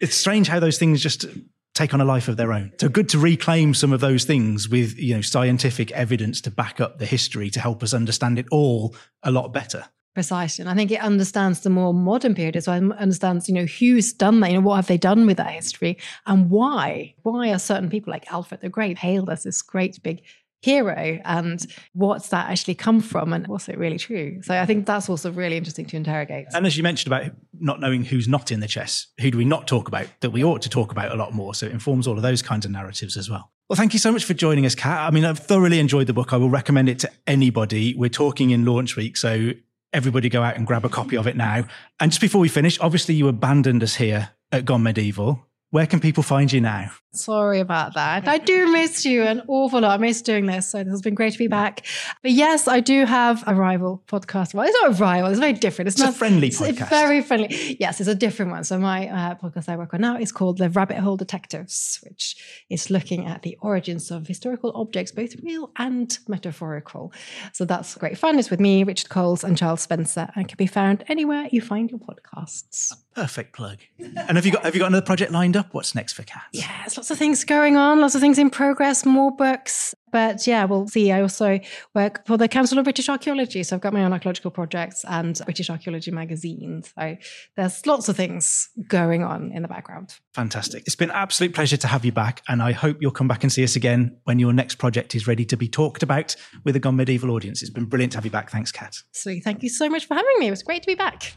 It's 0.00 0.16
strange 0.16 0.48
how 0.48 0.60
those 0.60 0.78
things 0.78 1.02
just 1.02 1.26
take 1.80 1.94
on 1.94 2.00
a 2.00 2.04
life 2.04 2.28
of 2.28 2.36
their 2.36 2.52
own. 2.52 2.72
So 2.78 2.88
good 2.90 3.08
to 3.10 3.18
reclaim 3.18 3.72
some 3.72 3.92
of 3.92 4.00
those 4.00 4.24
things 4.24 4.68
with, 4.68 4.98
you 4.98 5.14
know, 5.14 5.22
scientific 5.22 5.90
evidence 5.92 6.42
to 6.42 6.50
back 6.50 6.78
up 6.78 6.98
the 6.98 7.06
history 7.06 7.48
to 7.50 7.60
help 7.60 7.82
us 7.82 7.94
understand 7.94 8.38
it 8.38 8.46
all 8.50 8.94
a 9.22 9.30
lot 9.30 9.52
better. 9.52 9.86
Precisely. 10.12 10.62
And 10.62 10.68
I 10.68 10.74
think 10.74 10.90
it 10.90 11.00
understands 11.00 11.60
the 11.60 11.70
more 11.70 11.94
modern 11.94 12.34
period 12.34 12.56
as 12.56 12.66
well, 12.66 12.92
understands, 12.92 13.48
you 13.48 13.54
know, 13.54 13.64
who's 13.64 14.12
done 14.12 14.40
that, 14.40 14.50
you 14.50 14.58
know, 14.58 14.66
what 14.66 14.76
have 14.76 14.88
they 14.88 14.98
done 14.98 15.24
with 15.24 15.38
that 15.38 15.52
history 15.52 15.96
and 16.26 16.50
why? 16.50 17.14
Why 17.22 17.50
are 17.50 17.58
certain 17.58 17.88
people 17.88 18.10
like 18.10 18.30
Alfred 18.30 18.60
the 18.60 18.68
Great 18.68 18.98
hailed 18.98 19.30
as 19.30 19.44
this 19.44 19.62
great 19.62 20.02
big 20.02 20.22
hero 20.62 21.18
and 21.24 21.66
what's 21.94 22.28
that 22.28 22.50
actually 22.50 22.74
come 22.74 23.00
from 23.00 23.32
and 23.32 23.46
was 23.46 23.68
it 23.68 23.78
really 23.78 23.98
true? 23.98 24.40
So 24.42 24.58
i 24.58 24.66
think 24.66 24.86
that's 24.86 25.08
also 25.08 25.32
really 25.32 25.56
interesting 25.56 25.86
to 25.86 25.96
interrogate. 25.96 26.46
And 26.52 26.66
as 26.66 26.76
you 26.76 26.82
mentioned 26.82 27.12
about 27.12 27.32
not 27.58 27.80
knowing 27.80 28.04
who's 28.04 28.28
not 28.28 28.52
in 28.52 28.60
the 28.60 28.68
chess 28.68 29.06
who 29.20 29.30
do 29.30 29.38
we 29.38 29.44
not 29.44 29.66
talk 29.66 29.88
about 29.88 30.06
that 30.20 30.30
we 30.30 30.44
ought 30.44 30.62
to 30.62 30.68
talk 30.68 30.92
about 30.92 31.12
a 31.12 31.16
lot 31.16 31.32
more? 31.32 31.54
So 31.54 31.66
it 31.66 31.72
informs 31.72 32.06
all 32.06 32.16
of 32.16 32.22
those 32.22 32.42
kinds 32.42 32.64
of 32.64 32.70
narratives 32.70 33.16
as 33.16 33.30
well. 33.30 33.50
Well 33.68 33.76
thank 33.76 33.92
you 33.92 33.98
so 33.98 34.12
much 34.12 34.24
for 34.24 34.34
joining 34.34 34.66
us 34.66 34.74
Cat. 34.74 35.00
I 35.00 35.10
mean 35.10 35.24
i've 35.24 35.38
thoroughly 35.38 35.78
enjoyed 35.78 36.06
the 36.06 36.12
book. 36.12 36.32
I 36.32 36.36
will 36.36 36.50
recommend 36.50 36.88
it 36.88 36.98
to 37.00 37.10
anybody. 37.26 37.94
We're 37.94 38.10
talking 38.10 38.50
in 38.50 38.64
launch 38.64 38.96
week 38.96 39.16
so 39.16 39.52
everybody 39.92 40.28
go 40.28 40.42
out 40.42 40.56
and 40.56 40.66
grab 40.66 40.84
a 40.84 40.88
copy 40.88 41.16
of 41.16 41.26
it 41.26 41.36
now. 41.36 41.64
And 41.98 42.12
just 42.12 42.20
before 42.20 42.40
we 42.40 42.48
finish 42.48 42.78
obviously 42.80 43.14
you 43.14 43.28
abandoned 43.28 43.82
us 43.82 43.96
here 43.96 44.30
at 44.52 44.64
gone 44.64 44.82
medieval 44.82 45.46
where 45.70 45.86
can 45.86 46.00
people 46.00 46.22
find 46.22 46.52
you 46.52 46.60
now? 46.60 46.90
Sorry 47.12 47.58
about 47.58 47.94
that. 47.94 48.28
I 48.28 48.38
do 48.38 48.70
miss 48.70 49.04
you 49.04 49.22
an 49.22 49.42
awful 49.48 49.80
lot. 49.80 49.98
I 49.98 50.00
miss 50.00 50.22
doing 50.22 50.46
this. 50.46 50.68
So 50.68 50.78
this 50.84 50.92
has 50.92 51.02
been 51.02 51.16
great 51.16 51.32
to 51.32 51.38
be 51.38 51.48
back. 51.48 51.84
But 52.22 52.30
yes, 52.30 52.68
I 52.68 52.78
do 52.78 53.04
have 53.04 53.42
a 53.48 53.54
rival 53.54 54.02
podcast. 54.06 54.54
Well, 54.54 54.64
it's 54.66 54.76
not 54.80 54.92
a 54.92 54.94
rival. 54.94 55.30
It's 55.30 55.40
very 55.40 55.52
different. 55.52 55.88
It's, 55.88 55.96
it's 55.96 56.04
not 56.04 56.14
a 56.14 56.18
friendly 56.18 56.48
it's 56.48 56.60
podcast. 56.60 56.88
very 56.88 57.20
friendly. 57.20 57.76
Yes, 57.80 58.00
it's 58.00 58.08
a 58.08 58.14
different 58.14 58.52
one. 58.52 58.62
So 58.62 58.78
my 58.78 59.08
uh, 59.08 59.34
podcast 59.36 59.68
I 59.68 59.76
work 59.76 59.92
on 59.92 60.02
now 60.02 60.16
is 60.16 60.30
called 60.30 60.58
The 60.58 60.70
Rabbit 60.70 60.98
Hole 60.98 61.16
Detectives, 61.16 61.98
which 62.04 62.36
is 62.68 62.90
looking 62.90 63.26
at 63.26 63.42
the 63.42 63.56
origins 63.60 64.12
of 64.12 64.28
historical 64.28 64.70
objects, 64.76 65.10
both 65.10 65.34
real 65.42 65.72
and 65.76 66.16
metaphorical. 66.28 67.12
So 67.52 67.64
that's 67.64 67.96
great 67.96 68.18
fun. 68.18 68.38
It's 68.38 68.50
with 68.50 68.60
me, 68.60 68.84
Richard 68.84 69.08
Coles, 69.08 69.42
and 69.42 69.58
Charles 69.58 69.80
Spencer, 69.82 70.30
and 70.36 70.48
can 70.48 70.56
be 70.56 70.66
found 70.66 71.04
anywhere 71.08 71.48
you 71.50 71.60
find 71.60 71.90
your 71.90 72.00
podcasts. 72.00 72.92
Perfect 73.20 73.52
plug. 73.54 73.78
And 73.98 74.36
have 74.36 74.46
you 74.46 74.52
got 74.52 74.64
have 74.64 74.74
you 74.74 74.80
got 74.80 74.86
another 74.86 75.04
project 75.04 75.30
lined 75.30 75.56
up? 75.56 75.74
What's 75.74 75.94
next 75.94 76.14
for 76.14 76.22
cats? 76.22 76.46
Yeah, 76.52 76.80
Yes, 76.90 76.96
lots 76.96 77.10
of 77.10 77.18
things 77.18 77.44
going 77.44 77.76
on, 77.76 78.00
lots 78.00 78.16
of 78.16 78.20
things 78.20 78.36
in 78.38 78.50
progress, 78.50 79.06
more 79.06 79.30
books. 79.30 79.94
But 80.10 80.44
yeah, 80.44 80.64
we'll 80.64 80.88
see. 80.88 81.12
I 81.12 81.22
also 81.22 81.60
work 81.94 82.26
for 82.26 82.36
the 82.36 82.48
Council 82.48 82.78
of 82.78 82.84
British 82.84 83.08
Archaeology. 83.08 83.62
So 83.62 83.76
I've 83.76 83.82
got 83.82 83.92
my 83.92 84.02
own 84.02 84.12
archaeological 84.12 84.50
projects 84.50 85.04
and 85.06 85.40
British 85.44 85.70
Archaeology 85.70 86.10
magazine. 86.10 86.82
So 86.82 87.16
there's 87.56 87.86
lots 87.86 88.08
of 88.08 88.16
things 88.16 88.70
going 88.88 89.22
on 89.22 89.52
in 89.52 89.62
the 89.62 89.68
background. 89.68 90.16
Fantastic. 90.34 90.82
It's 90.86 90.96
been 90.96 91.10
an 91.10 91.16
absolute 91.16 91.54
pleasure 91.54 91.76
to 91.76 91.86
have 91.86 92.04
you 92.04 92.10
back. 92.10 92.42
And 92.48 92.60
I 92.60 92.72
hope 92.72 92.96
you'll 93.00 93.12
come 93.12 93.28
back 93.28 93.44
and 93.44 93.52
see 93.52 93.62
us 93.62 93.76
again 93.76 94.16
when 94.24 94.40
your 94.40 94.52
next 94.52 94.76
project 94.76 95.14
is 95.14 95.28
ready 95.28 95.44
to 95.44 95.56
be 95.56 95.68
talked 95.68 96.02
about 96.02 96.34
with 96.64 96.74
a 96.74 96.80
Gone 96.80 96.96
Medieval 96.96 97.30
audience. 97.30 97.62
It's 97.62 97.70
been 97.70 97.84
brilliant 97.84 98.12
to 98.12 98.18
have 98.18 98.24
you 98.24 98.32
back. 98.32 98.50
Thanks, 98.50 98.72
Cat. 98.72 98.96
Sweet. 99.12 99.44
Thank 99.44 99.62
you 99.62 99.68
so 99.68 99.88
much 99.88 100.06
for 100.06 100.14
having 100.14 100.38
me. 100.40 100.48
It 100.48 100.50
was 100.50 100.64
great 100.64 100.82
to 100.82 100.88
be 100.88 100.96
back. 100.96 101.34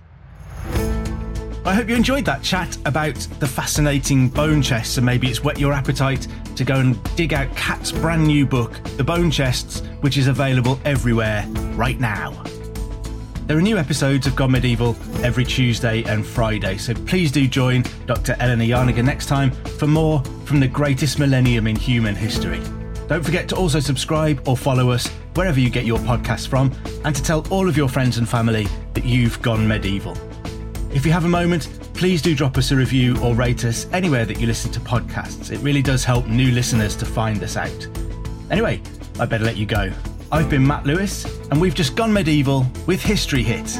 I 1.65 1.73
hope 1.73 1.87
you 1.87 1.95
enjoyed 1.95 2.25
that 2.25 2.43
chat 2.43 2.77
about 2.85 3.15
the 3.39 3.47
fascinating 3.47 4.27
bone 4.27 4.61
chests, 4.61 4.97
and 4.97 5.05
maybe 5.05 5.29
it's 5.29 5.45
whet 5.45 5.57
your 5.57 5.71
appetite 5.71 6.27
to 6.57 6.65
go 6.65 6.75
and 6.75 7.01
dig 7.15 7.33
out 7.33 7.55
Cat's 7.55 7.89
brand 7.89 8.27
new 8.27 8.45
book, 8.45 8.83
The 8.97 9.03
Bone 9.03 9.31
Chests, 9.31 9.79
which 10.01 10.17
is 10.17 10.27
available 10.27 10.77
everywhere 10.83 11.45
right 11.75 11.97
now. 12.01 12.43
There 13.47 13.57
are 13.57 13.61
new 13.61 13.77
episodes 13.77 14.27
of 14.27 14.35
Gone 14.35 14.51
Medieval 14.51 14.97
every 15.23 15.45
Tuesday 15.45 16.03
and 16.03 16.25
Friday, 16.25 16.77
so 16.77 16.93
please 16.93 17.31
do 17.31 17.47
join 17.47 17.85
Dr. 18.07 18.35
Eleanor 18.41 18.65
Janega 18.65 19.03
next 19.03 19.27
time 19.27 19.51
for 19.51 19.87
more 19.87 20.21
from 20.43 20.59
the 20.59 20.67
greatest 20.67 21.17
millennium 21.17 21.67
in 21.67 21.77
human 21.77 22.13
history. 22.13 22.61
Don't 23.07 23.23
forget 23.23 23.47
to 23.49 23.55
also 23.55 23.79
subscribe 23.79 24.45
or 24.49 24.57
follow 24.57 24.91
us 24.91 25.07
wherever 25.35 25.61
you 25.61 25.69
get 25.69 25.85
your 25.85 25.99
podcasts 25.99 26.47
from, 26.47 26.73
and 27.05 27.15
to 27.15 27.23
tell 27.23 27.47
all 27.49 27.69
of 27.69 27.77
your 27.77 27.87
friends 27.87 28.17
and 28.17 28.27
family 28.27 28.67
that 28.95 29.05
you've 29.05 29.41
gone 29.41 29.65
medieval. 29.65 30.17
If 30.93 31.07
you 31.07 31.11
have 31.11 31.25
a 31.25 31.29
moment, 31.29 31.69
please 31.95 32.21
do 32.21 32.35
drop 32.35 32.55
us 32.55 32.69
a 32.69 32.75
review 32.75 33.17
or 33.19 33.33
rate 33.33 33.65
us 33.65 33.87
anywhere 33.93 34.25
that 34.25 34.39
you 34.39 34.45
listen 34.45 34.71
to 34.73 34.79
podcasts. 34.79 35.51
It 35.51 35.57
really 35.59 35.81
does 35.81 36.03
help 36.03 36.27
new 36.27 36.51
listeners 36.51 36.95
to 36.97 37.05
find 37.05 37.41
us 37.41 37.57
out. 37.57 37.87
Anyway, 38.51 38.79
I 39.19 39.25
better 39.25 39.43
let 39.43 39.57
you 39.57 39.65
go. 39.65 39.91
I've 40.31 40.51
been 40.51 40.65
Matt 40.65 40.85
Lewis, 40.85 41.25
and 41.49 41.59
we've 41.59 41.73
just 41.73 41.95
gone 41.95 42.13
medieval 42.13 42.67
with 42.85 43.01
History 43.01 43.41
Hit. 43.41 43.79